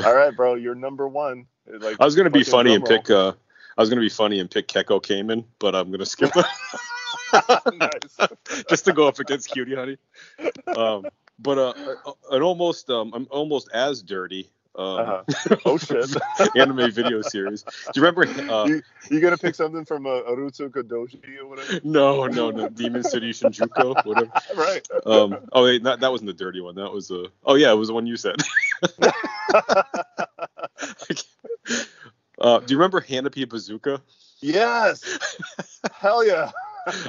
[0.05, 1.47] All right, bro, you're number one.
[1.67, 3.09] Like I was gonna be funny and pick.
[3.11, 3.33] uh
[3.79, 6.33] I was gonna be funny and pick Kekko Kamen, but I'm gonna skip
[7.73, 8.19] nice.
[8.69, 9.97] just to go up against Cutie Honey.
[10.67, 11.07] Um,
[11.41, 11.73] but uh,
[12.31, 14.49] an almost um, I'm almost as dirty.
[14.77, 15.57] Um, Uh-huh.
[15.65, 16.07] Oh shit.
[16.57, 17.63] anime video series.
[17.65, 18.27] Do you remember?
[18.51, 21.81] Uh, you you gonna pick something from uh, Urotsukidoji or whatever?
[21.83, 22.69] no, no, no.
[22.69, 24.31] Demon City Shinjuku, whatever.
[24.57, 24.87] right.
[25.05, 26.77] Um, oh, wait, that, that wasn't the dirty one.
[26.77, 28.37] That was uh, oh yeah, it was the one you said.
[32.39, 34.01] uh, do you remember Hanappe Bazooka?
[34.41, 35.03] yes.
[35.93, 36.51] Hell yeah.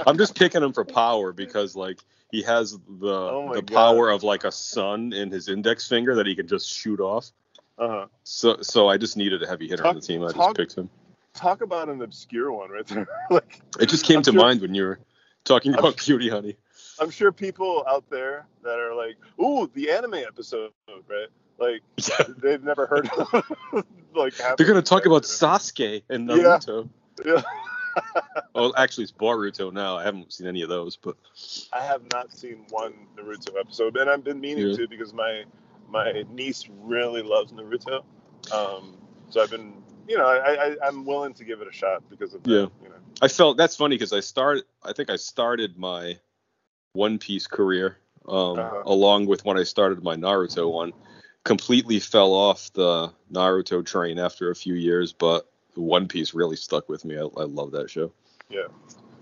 [0.05, 1.99] I'm just picking them for power because like
[2.31, 3.75] he has the Oh the God.
[3.75, 7.31] power of like a sun in his index finger that he can just shoot off.
[7.77, 8.07] Uh-huh.
[8.23, 10.21] So so I just needed a heavy hitter on the team.
[10.23, 10.89] I just talk- picked him.
[11.33, 13.07] Talk about an obscure one right there.
[13.29, 14.99] like It just came I'm to sure- mind when you were
[15.45, 16.57] talking I'm about Cutie Honey.
[16.99, 20.71] I'm sure people out there that are like, "Ooh, the anime episode,"
[21.07, 21.27] right?
[21.57, 22.25] Like Yeah.
[22.37, 23.43] they've never heard of
[24.13, 25.23] like They're gonna talk about.
[25.23, 26.35] Sasuke and Yeah.
[26.35, 26.89] Naruto.
[27.25, 27.41] Yeah.
[28.53, 29.97] Oh, actually, it's Boruto now.
[29.97, 31.15] I haven't seen any of those, but
[31.71, 34.75] I have not seen one Naruto episode, and I've been meaning Yeah.
[34.75, 35.43] to because my
[35.89, 38.03] my niece really loves Naruto.
[38.53, 38.97] Um,
[39.29, 39.73] so I've been,
[40.07, 42.49] you know, I, I I'm willing to give it a shot because of that.
[42.49, 42.67] Yeah.
[42.83, 42.95] You know.
[43.21, 44.65] I felt that's funny because I started.
[44.83, 46.19] I think I started my
[46.93, 48.83] One Piece career um, Uh-huh.
[48.85, 50.93] along with when I started my Naruto one.
[51.43, 56.89] Completely fell off the Naruto train after a few years, but One Piece really stuck
[56.89, 57.17] with me.
[57.17, 58.11] I, I love that show.
[58.49, 58.67] Yeah.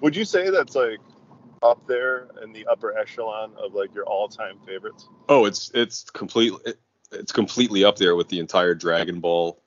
[0.01, 0.99] Would you say that's like
[1.62, 5.07] up there in the upper echelon of like your all-time favorites?
[5.27, 6.79] Oh, it's it's completely it,
[7.12, 9.59] it's completely up there with the entire Dragon Ball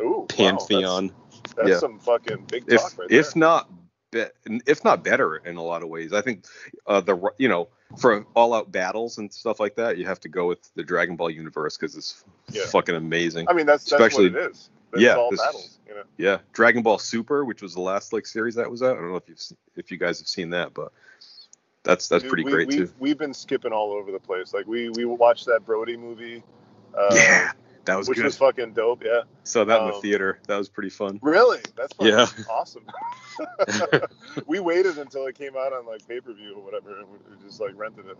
[0.00, 1.08] Ooh, wow, pantheon.
[1.42, 1.78] that's, that's Yeah.
[1.78, 3.40] some fucking big if talk right if there.
[3.40, 3.70] not
[4.10, 4.24] be,
[4.66, 6.12] if not better in a lot of ways.
[6.12, 6.46] I think
[6.86, 10.28] uh, the you know for all out battles and stuff like that, you have to
[10.28, 12.64] go with the Dragon Ball universe because it's Yeah.
[12.66, 13.48] fucking amazing.
[13.48, 14.70] I mean, that's that's especially- what it is.
[14.96, 15.78] Yeah, all this- battles.
[15.86, 16.02] You know.
[16.18, 18.96] yeah, Dragon Ball Super, which was the last like series that was out.
[18.96, 19.40] I don't know if you've
[19.76, 20.92] if you guys have seen that, but
[21.82, 22.92] that's that's Dude, pretty we, great we've, too.
[22.98, 24.52] We've been skipping all over the place.
[24.52, 26.42] Like we we watched that Broly movie.
[26.94, 27.52] Uh, yeah,
[27.86, 28.26] that was which good.
[28.26, 29.02] was fucking dope.
[29.02, 29.22] Yeah.
[29.44, 30.40] Saw that in the um, theater.
[30.46, 31.18] That was pretty fun.
[31.22, 31.60] Really?
[31.74, 32.26] That's fucking Yeah.
[32.50, 32.84] awesome.
[34.46, 37.16] we waited until it came out on like pay per view or whatever, and we
[37.30, 38.18] we just like rented it.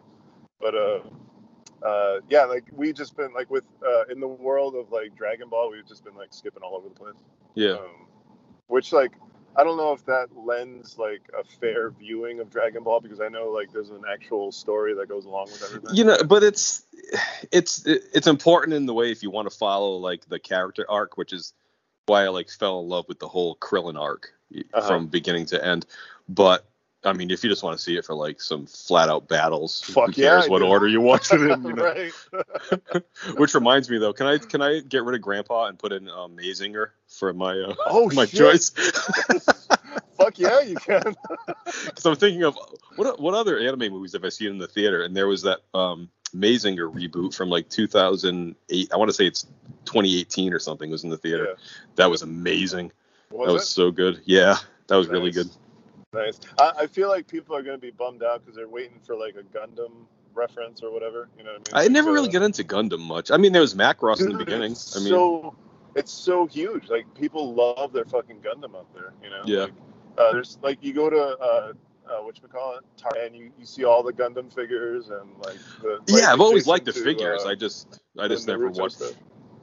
[0.58, 1.00] But uh,
[1.82, 5.48] uh, yeah, like we just been like with uh, in the world of like Dragon
[5.48, 7.16] Ball, we've just been like skipping all over the place.
[7.54, 8.06] Yeah, Um,
[8.66, 9.12] which like
[9.56, 13.28] I don't know if that lends like a fair viewing of Dragon Ball because I
[13.28, 15.96] know like there's an actual story that goes along with everything.
[15.96, 16.84] you know, but it's
[17.50, 21.16] it's it's important in the way if you want to follow like the character arc,
[21.16, 21.54] which is
[22.06, 24.32] why I like fell in love with the whole Krillin arc
[24.72, 24.86] Uh-huh.
[24.86, 25.86] from beginning to end.
[26.28, 26.67] But
[27.04, 29.82] I mean, if you just want to see it for like some flat out battles,
[29.82, 31.62] Fuck who cares yeah, what order you watch it in?
[31.68, 31.84] You know?
[31.84, 33.02] right.
[33.36, 36.08] Which reminds me though, can I can I get rid of Grandpa and put in
[36.08, 38.38] um, Mazinger for my uh, Oh my shit.
[38.38, 38.70] choice?
[40.16, 41.14] Fuck yeah, you can.
[41.64, 42.58] Because I'm thinking of
[42.96, 45.04] what what other anime movies have I seen in the theater?
[45.04, 48.92] And there was that um, Mazinger reboot from like 2008.
[48.92, 49.44] I want to say it's
[49.84, 50.90] 2018 or something.
[50.90, 51.44] Was in the theater.
[51.50, 51.64] Yeah.
[51.94, 52.90] That was amazing.
[53.30, 53.66] Was that was it?
[53.66, 54.20] so good.
[54.24, 54.56] Yeah,
[54.88, 55.48] that was really good.
[56.12, 56.40] Nice.
[56.58, 59.36] I, I feel like people are gonna be bummed out because they're waiting for like
[59.36, 61.28] a Gundam reference or whatever.
[61.36, 61.92] You know what I I mean?
[61.92, 63.30] never Like, really get into Gundam much.
[63.30, 64.72] I mean, there was Macross in the beginning.
[64.72, 65.54] it's I mean, so
[65.94, 66.88] it's so huge.
[66.88, 69.12] Like people love their fucking Gundam out there.
[69.22, 69.42] You know?
[69.44, 69.62] Yeah.
[69.64, 69.72] Like,
[70.16, 71.72] uh, there's like you go to uh,
[72.08, 72.84] uh what you call it,
[73.18, 76.00] and you, you see all the Gundam figures and like the.
[76.06, 77.42] yeah, I've always liked the to, figures.
[77.44, 79.02] uh, I just I just never watched.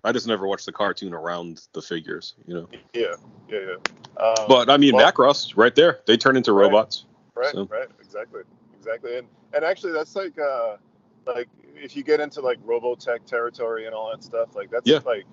[0.05, 2.35] I just never watched the cartoon around the figures.
[2.47, 2.69] You know.
[2.93, 3.15] Yeah,
[3.49, 4.23] yeah, yeah.
[4.23, 5.99] Um, But I mean, well- Macross right there.
[6.05, 6.65] They turn into Right.
[6.65, 7.05] robots.
[7.35, 8.43] Right, So- right, exactly,
[8.77, 10.77] exactly, and and actually that's like uh
[11.25, 14.99] like if you get into like Robotech territory and all that stuff, like that's Yeah.
[15.05, 15.25] like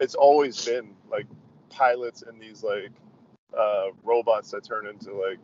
[0.00, 1.26] it's always been like
[1.68, 2.90] pilots in these like
[3.58, 5.38] uh robots that turn into like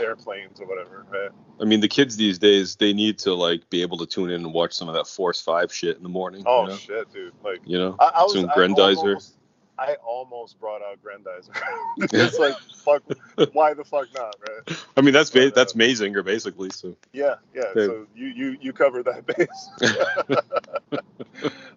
[0.00, 1.30] airplanes or whatever, right?
[1.60, 4.44] I mean, the kids these days they need to like be able to tune in
[4.44, 6.42] and watch some of that Force Five shit in the morning.
[6.46, 6.76] Oh you know?
[6.76, 7.34] shit, dude!
[7.44, 7.96] Like You know?
[7.98, 9.08] I, I was Some I Grandizer.
[9.08, 9.36] almost,
[9.78, 11.50] I almost brought out Grandizer.
[12.12, 13.02] it's like fuck,
[13.52, 14.78] why the fuck not, right?
[14.96, 16.70] I mean, that's ba- But, uh, that's Mazinger basically.
[16.70, 17.64] So Yeah, yeah.
[17.74, 17.86] Yeah.
[17.86, 19.68] So you you you cover that base.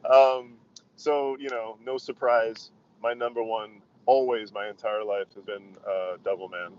[0.10, 0.54] um,
[0.96, 2.72] so you know, no surprise.
[3.02, 6.74] My number one, always my entire life has been uh, Devilman.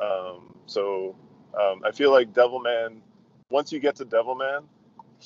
[0.00, 1.16] Um, so
[1.60, 3.00] um, I feel like Devilman.
[3.50, 4.64] Once you get to Devilman,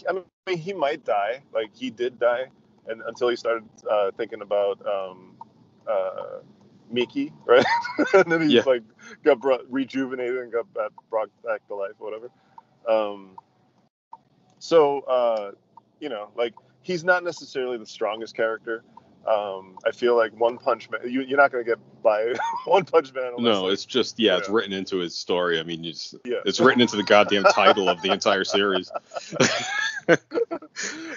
[0.08, 0.24] I mean,
[0.58, 1.42] he might die.
[1.54, 2.46] Like he did die,
[2.88, 5.36] and until he started uh, thinking about um,
[5.88, 6.40] uh,
[6.90, 7.64] Miki, right?
[8.14, 8.62] and then he Yeah.
[8.66, 8.82] like
[9.24, 12.30] got brought, rejuvenated and got back, brought back to life, whatever.
[12.88, 13.36] Um,
[14.58, 15.52] so uh,
[16.00, 18.84] you know, like he's not necessarily the strongest character.
[19.26, 21.00] Um, I feel like One Punch Man.
[21.04, 23.32] You, you're not gonna get by One Punch Man.
[23.38, 25.60] No, like, it's just yeah, it's written into his story.
[25.60, 26.38] I mean, it's yeah.
[26.44, 28.90] it's written into the goddamn title of the entire series.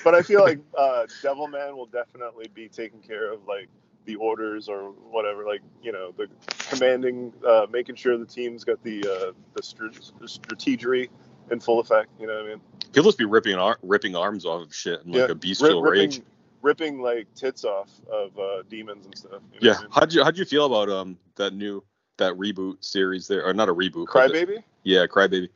[0.03, 3.69] but I feel like uh, Devilman will definitely be taking care of like
[4.05, 6.27] the orders or whatever, like you know, the
[6.69, 9.87] commanding, uh, making sure the team's got the uh, the, str-
[10.19, 11.09] the strategery
[11.49, 12.09] in full effect.
[12.19, 12.61] You know what I mean?
[12.93, 15.81] He'll just be ripping ar- ripping arms off of shit in like Yeah, a bestial
[15.81, 16.21] Rip- rage.
[16.61, 19.41] Ripping, like tits off of uh, demons and stuff.
[19.53, 19.71] You know Yeah.
[19.71, 19.91] what I mean?
[19.93, 21.83] How'd you how'd you feel about um that new
[22.17, 24.07] that reboot series there or not a reboot?
[24.07, 24.63] Crybaby.
[24.83, 25.49] Yeah, Crybaby.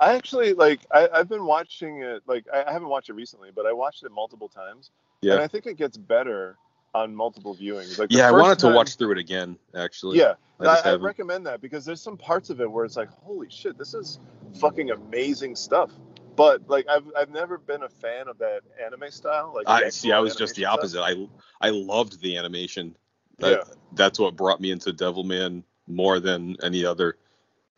[0.00, 0.80] I actually like.
[0.90, 2.22] I, I've been watching it.
[2.26, 4.90] Like I, I haven't watched it recently, but I watched it multiple times.
[5.22, 5.34] Yeah.
[5.34, 6.56] And I think it gets better
[6.94, 7.98] on multiple viewings.
[7.98, 10.18] Like Yeah, I wanted to watch through it again actually.
[10.18, 13.08] Yeah, I I, I recommend that because there's some parts of it where it's like,
[13.08, 14.20] holy shit, this is
[14.60, 15.90] fucking amazing stuff.
[16.36, 19.52] But like, I've I've never been a fan of that anime style.
[19.54, 20.12] Like, I see.
[20.12, 21.00] I was just the opposite.
[21.02, 21.28] I
[21.60, 22.96] I loved the animation.
[23.38, 23.74] That, Yeah.
[23.92, 27.16] That's what brought me into Devilman more than any other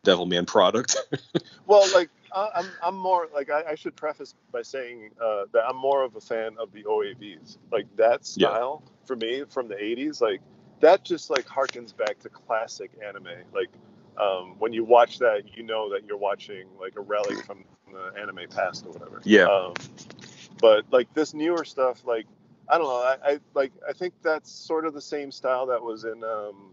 [0.05, 0.95] Devilman product.
[1.67, 5.63] Well, like I- I'm I'm more like I, I should preface by saying uh, that
[5.67, 7.57] I'm more of a fan of the OAVs.
[7.71, 8.47] Like that Yeah.
[8.47, 10.39] style for me from the '80s, like
[10.79, 13.27] that just like harkens back to classic anime.
[13.53, 13.69] Like
[14.19, 18.19] um, when you watch that, you know that you're watching like a relic from the
[18.21, 19.21] anime past or whatever.
[19.23, 19.45] Yeah.
[19.45, 19.73] Um,
[20.59, 22.25] but like this newer stuff, like
[22.69, 25.81] I don't know, I, I like I think that's sort of the same style that
[25.81, 26.71] was in um,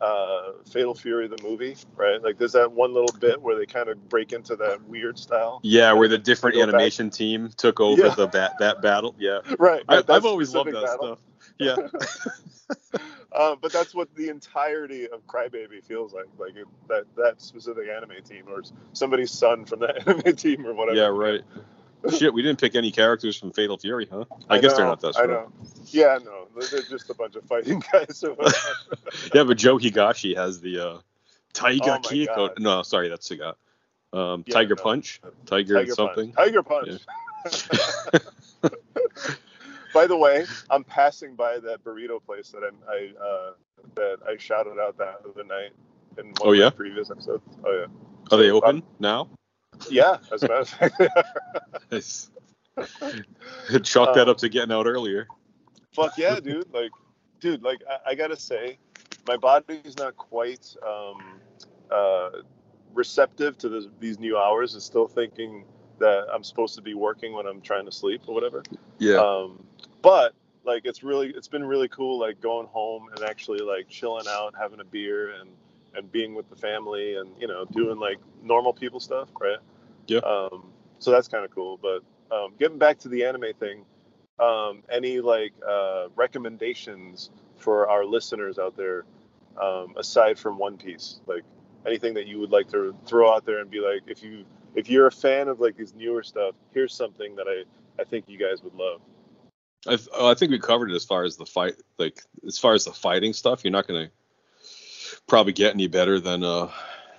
[0.00, 2.20] uh, Fatal Fury the movie, right?
[2.22, 5.60] Like there's that one little bit where they kind of break into that weird style.
[5.62, 6.74] yeah, where the different Go back.
[6.74, 8.14] animation team took over Yeah.
[8.14, 9.14] the bat that battle.
[9.18, 9.40] Yeah.
[9.58, 9.82] Right.
[9.88, 11.18] I, I've always loved that battle.
[11.58, 11.88] stuff.
[12.92, 12.98] Yeah.
[13.34, 16.26] Uh, but that's what the entirety of Crybaby feels like.
[16.38, 20.74] Like it, that that specific anime team, or somebody's son from that anime team, or
[20.74, 20.96] whatever.
[20.96, 21.42] yeah, right.
[22.10, 24.24] Shit, we didn't pick any characters from Fatal Fury, huh?
[24.50, 25.52] I, guess they're not that I know.
[25.86, 28.24] Yeah, no, they're just a bunch of fighting guys.
[29.34, 30.98] Yeah, but Joe Higashi has the uh,
[31.52, 32.26] Tiger Oh.
[32.34, 32.58] God.
[32.58, 33.54] No, sorry, that's Sagat.
[34.12, 34.82] Um, Yeah, Tiger no.
[34.82, 36.32] Punch, Tiger, Tiger something.
[36.32, 36.46] Punch.
[36.46, 38.42] Tiger Punch.
[39.92, 43.52] By the way, I'm passing by that burrito place that I, I uh,
[43.94, 45.72] that I shouted out that other night
[46.18, 46.64] in one Oh, of yeah?
[46.66, 47.42] my previous episodes.
[47.64, 47.86] Oh yeah.
[48.30, 49.28] Are they open now?
[49.90, 51.00] Yeah, as a matter of fact.
[51.90, 52.30] Nice.
[53.82, 55.26] Chalk that Um, up to getting out earlier.
[55.94, 56.72] Fuck yeah, dude.
[56.72, 56.90] Like,
[57.40, 58.78] dude, like I, I gotta say,
[59.26, 61.40] my body's not quite um,
[61.90, 62.30] uh,
[62.94, 64.74] receptive to this, these new hours.
[64.74, 65.64] It's still thinking
[65.98, 68.62] that I'm supposed to be working when I'm trying to sleep or whatever.
[68.98, 69.16] Yeah.
[69.16, 69.64] Um,
[70.02, 70.34] but
[70.64, 72.18] like, it's really, it's been really cool.
[72.18, 75.50] Like going home and actually like chilling out, having a beer, and
[75.94, 79.58] and being with the family and you know doing like normal people stuff, right?
[80.06, 80.20] Yeah.
[80.20, 81.78] Um, so that's kind of cool.
[81.80, 82.02] But
[82.34, 83.84] um, getting back to the anime thing,
[84.38, 89.04] um, any like uh, recommendations for our listeners out there
[89.60, 91.20] um, aside from One Piece?
[91.26, 91.44] Like
[91.86, 94.44] anything that you would like to throw out there and be like, if you
[94.74, 97.64] if you're a fan of like these newer stuff, here's something that I
[98.00, 99.00] I think you guys would love.
[99.86, 102.74] I, oh, I think we covered it as far as the fight, like as far
[102.74, 103.64] as the fighting stuff.
[103.64, 104.10] You're not gonna
[105.26, 106.70] probably get any better than uh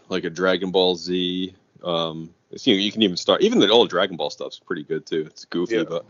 [0.09, 1.55] like a Dragon Ball Z.
[1.83, 4.83] Um, it's, you, know, you can even start even the old Dragon Ball stuff's pretty
[4.83, 5.25] good too.
[5.27, 5.83] It's goofy, Yeah.
[5.83, 6.05] but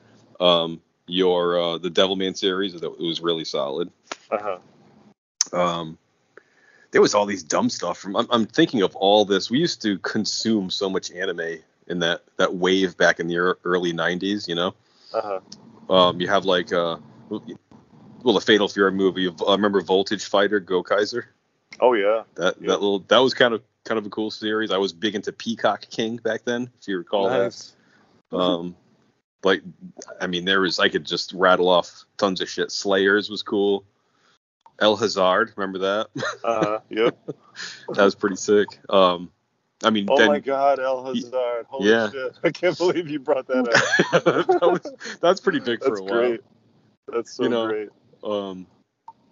[0.45, 3.91] um, your uh, the Devilman series that was really solid.
[4.31, 4.57] Uh
[5.51, 5.59] huh.
[5.59, 5.97] um,
[6.93, 9.81] there was all these dumb stuff from I'm, I'm thinking of all this we used
[9.81, 14.55] to consume so much anime in that that wave back in the early 90s you
[14.55, 14.73] know
[15.13, 15.39] Uh
[15.89, 15.93] huh.
[15.93, 16.97] um, you have like uh
[18.23, 21.23] well the fatal fury movie uh, remember voltage fighter Gowcaizer
[21.81, 22.23] Oh yeah.
[22.35, 22.67] that Yeah.
[22.67, 25.33] that little that was kind of kind of a cool series i was big into
[25.33, 27.73] peacock king back then if you recall nice.
[28.31, 28.75] that um
[29.43, 29.61] like
[30.21, 33.83] i mean there was i could just rattle off tons of shit slayers was cool
[34.83, 36.07] el hazard remember that
[36.43, 36.79] Uh huh.
[36.89, 37.17] Yep.
[37.95, 38.67] that was pretty sick.
[38.89, 39.31] Um,
[39.83, 41.65] I mean, Oh then my God, El Hazard.
[41.67, 42.09] Holy Yeah.
[42.09, 42.37] shit!
[42.43, 44.23] I can't believe you brought that up.
[44.47, 46.11] that was, that's pretty big That's for a while.
[46.13, 46.41] great.
[47.11, 47.89] That's so You know, great.
[48.23, 48.67] Um,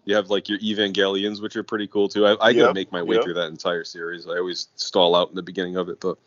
[0.06, 2.26] you have like your Evangelions, which are pretty cool too.
[2.26, 3.24] I, I Yep, gotta make my way yep.
[3.24, 4.28] through that entire series.
[4.28, 6.18] I always stall out in the beginning of it, but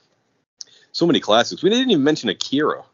[0.92, 1.62] so many classics.
[1.62, 2.84] We didn't even mention Akira.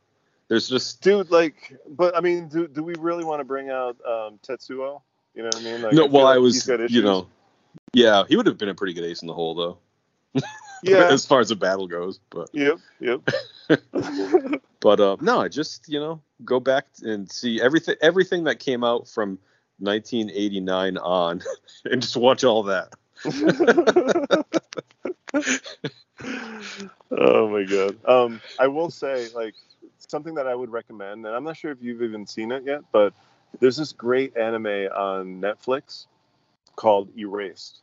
[0.48, 3.96] There's just Dude, like, but I mean, do, do we really want to bring out
[4.04, 5.02] um, Tetsuo?
[5.34, 5.82] You know what I mean?
[5.82, 6.06] Like, no.
[6.06, 7.28] Well, like I was, you know,
[7.92, 10.42] yeah, he would have been a pretty good ace in the hole though,
[10.82, 11.08] Yeah.
[11.08, 12.20] as far as the battle goes.
[12.30, 12.78] But yep.
[13.00, 13.22] Yep.
[14.80, 18.82] But uh, no, I just you know go back and see everything everything that came
[18.82, 19.38] out from
[19.78, 21.42] 1989 on,
[21.84, 22.94] and just watch all that.
[27.10, 27.96] oh my god.
[28.06, 29.54] Um, I will say like
[29.98, 32.80] something that I would recommend, and I'm not sure if you've even seen it yet,
[32.90, 33.12] but
[33.58, 36.06] there's this great anime on Netflix
[36.76, 37.80] called Erased.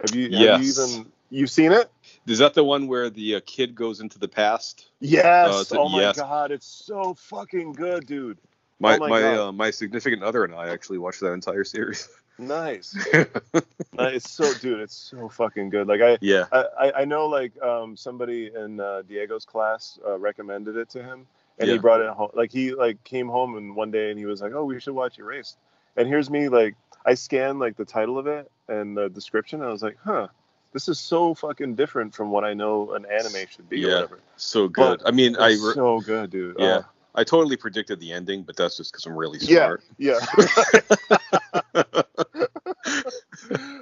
[0.00, 0.36] Have you?
[0.36, 1.06] Have you even?
[1.32, 1.88] You've seen it?
[2.26, 4.90] Is that the one where the uh, kid goes into the past?
[4.98, 5.72] Yes.
[5.72, 6.16] Uh, oh my yes.
[6.16, 8.38] god, it's so fucking good, dude.
[8.80, 12.08] My Oh my my uh, my significant other and I actually watched that entire series.
[12.38, 12.96] Nice.
[13.98, 14.80] It's so, dude.
[14.80, 15.86] It's so fucking good.
[15.86, 20.18] Like I, yeah, I, I- I know like um, somebody in uh, Diego's class uh,
[20.18, 21.26] recommended it to him,
[21.60, 22.30] and he brought it home.
[22.34, 24.94] Like he like came home and one day and he was like, "Oh, we should
[24.94, 25.58] watch Erased."
[25.96, 29.60] And here's me like I scanned like the title of it and the description.
[29.60, 30.28] And I was like, "Huh,
[30.72, 33.94] this is so fucking different from what I know an anime should be or Yeah.
[33.96, 35.02] whatever." so good.
[35.04, 36.56] I mean, I re- so good, dude.
[36.58, 36.82] yeah, Uh,
[37.14, 39.82] I totally predicted the ending, but that's just because I'm really smart.
[39.98, 40.64] yeah, smart.
[41.74, 41.92] yeah.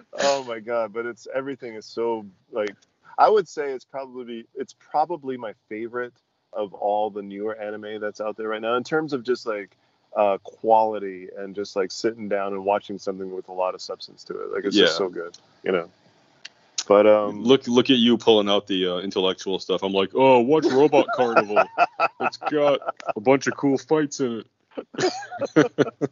[0.15, 0.93] oh my god!
[0.93, 2.75] But it's everything is so like
[3.19, 6.15] I would say it's probably it's probably my favorite
[6.59, 9.77] of all the newer anime that's out there right now in terms of just like
[10.17, 14.25] uh, quality and just like sitting down and watching something with a lot of substance
[14.25, 14.53] to it.
[14.53, 15.89] Like it's just so good, you know.
[16.89, 19.83] But um, look look at you pulling out the uh, intellectual stuff.
[19.83, 21.63] I'm like, oh, watch Robot Carnival.
[22.21, 22.81] It's got
[23.15, 24.45] a bunch of cool fights in
[24.99, 25.13] it.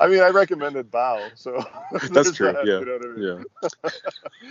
[0.00, 1.64] I mean, I recommended Baoh, so
[2.10, 3.44] that's true, that, yeah, you know I mean?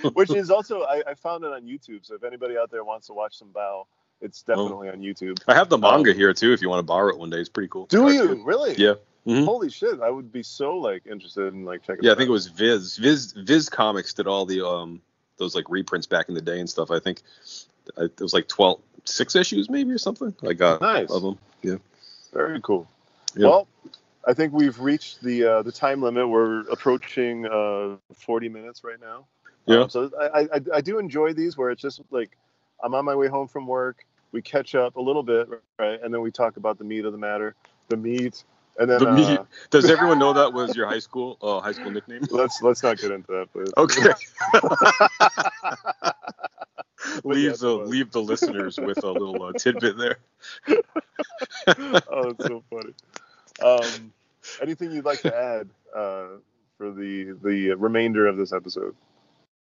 [0.04, 0.10] Yeah.
[0.14, 2.06] which is also I, I found it on YouTube.
[2.06, 3.86] So if anybody out there wants to watch some Baoh,
[4.22, 4.56] it's Oh.
[4.56, 5.40] definitely on YouTube.
[5.48, 6.54] I have the manga Um, here too.
[6.54, 7.86] If you want to borrow it one day, it's pretty cool.
[7.88, 8.38] Do Cartoon.
[8.40, 8.76] you really?
[8.76, 8.94] Yeah.
[9.28, 9.46] Mhm.
[9.46, 10.00] Holy shit!
[10.02, 12.00] I would be so like interested in like checking.
[12.00, 12.04] Out.
[12.06, 12.98] Yeah, I think it was Viz.
[12.98, 15.02] Viz Viz Comics did all the um
[15.38, 16.90] those like reprints back in the day and stuff.
[16.92, 17.22] I think
[17.98, 20.34] it was like 12 six issues maybe or something.
[20.48, 21.10] I got Nice.
[21.12, 21.38] of them.
[21.64, 21.76] Yeah.
[22.34, 22.88] very cool.
[23.36, 23.48] Yeah.
[23.48, 23.68] Well,
[24.28, 26.28] I think we've reached the uh, the time limit.
[26.30, 29.26] We're approaching uh, 40 minutes right now.
[29.68, 29.82] Yeah.
[29.82, 32.38] Um, so I, I I do enjoy these where it's just like
[32.84, 34.04] I'm on my way home from work.
[34.32, 37.12] We catch up a little bit, right, and then we talk about the meat of
[37.12, 37.56] the matter,
[37.90, 38.44] the meat,
[38.80, 39.40] and then The uh, meat.
[39.70, 42.22] Does everyone know that was your high school uh, high school nickname?
[42.32, 43.72] let's let's not get into that, please.
[43.78, 44.14] Okay.
[47.24, 50.20] Leave the leave the listeners with a little uh, tidbit there.
[51.68, 52.94] oh, that's so funny.
[53.62, 54.14] Um,
[54.62, 56.28] anything you'd like to add uh,
[56.78, 58.96] for the the remainder of this episode?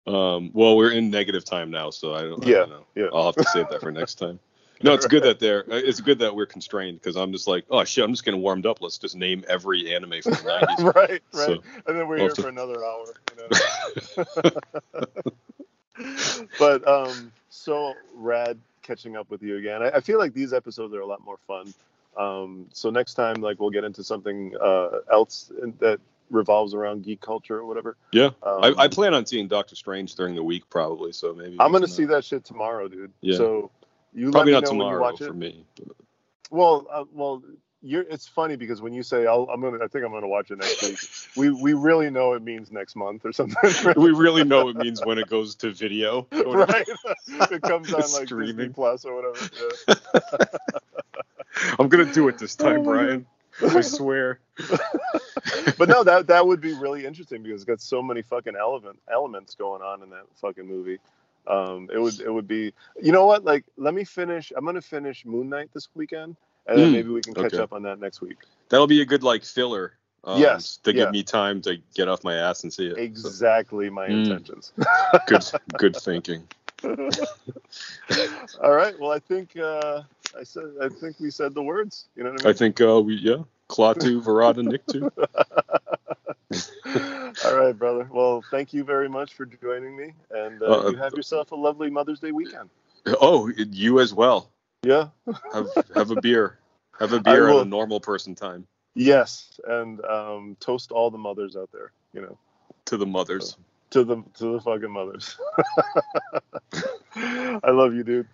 [0.07, 2.85] Um, well, we're in negative time now, so I don't, I Yeah, don't know.
[2.95, 3.07] yeah.
[3.13, 4.39] I'll have to save that for next time.
[4.83, 5.63] No, it's good that they're.
[5.71, 8.41] uh, It's good that we're constrained because I'm just like, oh shit, I'm just getting
[8.41, 8.81] warmed up.
[8.81, 10.37] Let's just name every anime from the
[10.79, 10.95] 90s.
[10.95, 11.21] right, right.
[11.33, 13.13] So- and then we're here to- for another hour.
[13.37, 14.51] You know?
[16.59, 19.83] but um, so rad catching up with you again.
[19.83, 21.73] I, I feel like these episodes are a lot more fun.
[22.17, 27.03] Um, so next time, like we'll get into something uh, else in, that revolves around
[27.03, 27.95] geek culture or whatever.
[28.11, 31.11] Yeah, Um, I, I plan on seeing Doctor Strange during the week probably.
[31.11, 33.11] So maybe I'm gonna uh, see that shit tomorrow, dude.
[33.21, 33.37] Yeah.
[33.37, 33.71] So
[34.13, 35.65] you Probably not me know when you tomorrow for me.
[36.49, 37.43] Well, uh, well,
[37.81, 38.03] you're.
[38.03, 40.57] It's funny because when you say I'll, I'm gonna, I think I'm gonna watch it
[40.57, 40.99] next week.
[41.35, 43.57] We we really know it means next month or something.
[43.95, 46.27] we really know it means when it goes to video.
[46.45, 46.87] or right?
[47.27, 49.49] it comes on like Disney Plus or whatever.
[49.87, 50.45] Yeah.
[51.79, 53.25] I'm gonna do it this time, Brian.
[53.61, 54.39] I swear.
[55.77, 58.99] but no, that that would be really interesting because it's got so many fucking element
[59.11, 60.99] elements going on in that fucking movie.
[61.47, 62.73] Um, it would it would be.
[63.01, 63.43] You know what?
[63.43, 64.51] Like, let me finish.
[64.55, 66.35] I'm gonna finish Moon Knight this weekend,
[66.67, 67.57] and then Mm, maybe we can catch okay.
[67.57, 68.37] up on that next week.
[68.69, 69.93] That'll be a good like filler.
[70.23, 71.05] Um, Yes, To yeah.
[71.05, 72.95] give me time to get off my ass and see it.
[72.95, 74.27] So, Exactly my Mm.
[74.27, 74.73] intentions.
[75.27, 75.43] good,
[75.77, 76.47] good thinking.
[78.61, 78.97] All right.
[78.99, 80.01] Well, I think uh,
[80.37, 80.65] I said.
[80.81, 82.05] I think we said the words.
[82.15, 83.43] You know what I mean I think uh, we yeah.
[83.69, 85.09] Klaatu, Barada, Nikto.
[87.45, 88.07] All right, brother.
[88.11, 91.55] Well, thank you very much for joining me, and uh, Uh, you have yourself a
[91.55, 92.69] lovely Mother's Day weekend.
[93.19, 94.51] Oh, you as well.
[94.83, 95.07] Yeah.
[95.53, 96.57] Have have a beer.
[96.99, 98.67] Have a beer at a normal person time.
[98.93, 101.91] Yes, and um, toast all the mothers out there.
[102.13, 102.37] You know,
[102.85, 103.55] To the mothers.
[103.91, 105.37] to the to the fucking mothers.
[107.15, 108.27] I love you, dude.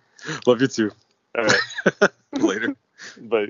[0.46, 0.90] Love you too.
[1.36, 2.74] All right, Later.
[3.18, 3.48] bye.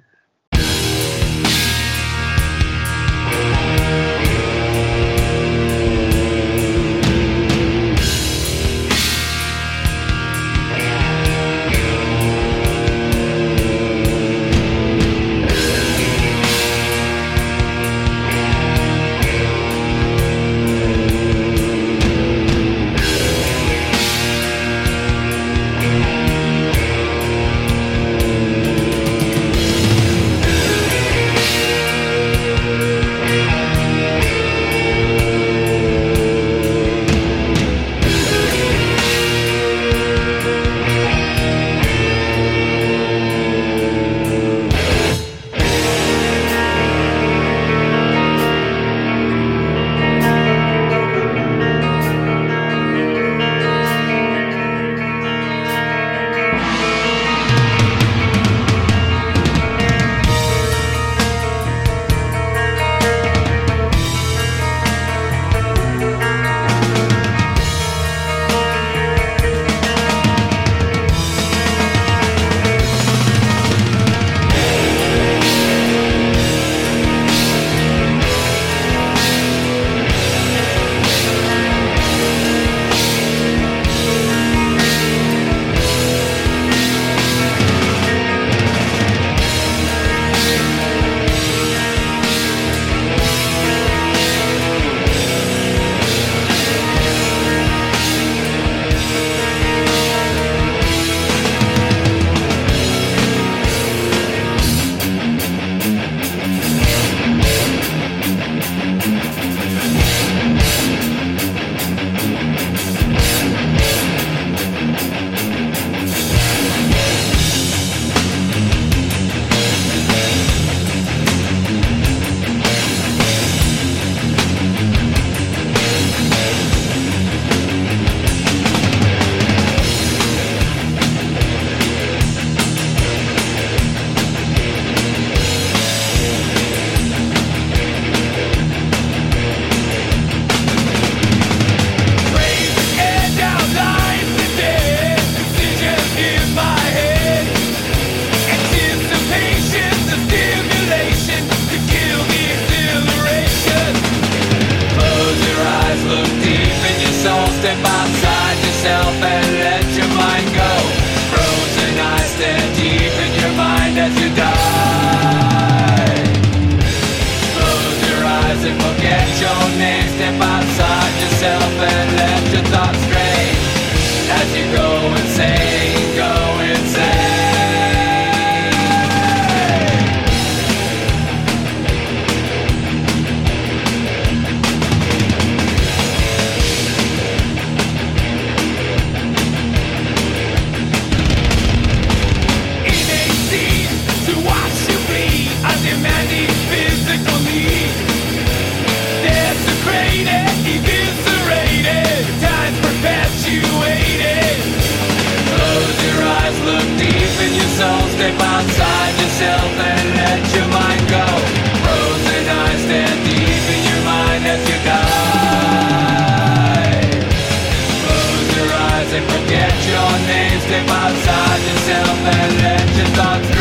[221.38, 223.57] hard to tell where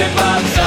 [0.00, 0.59] step by.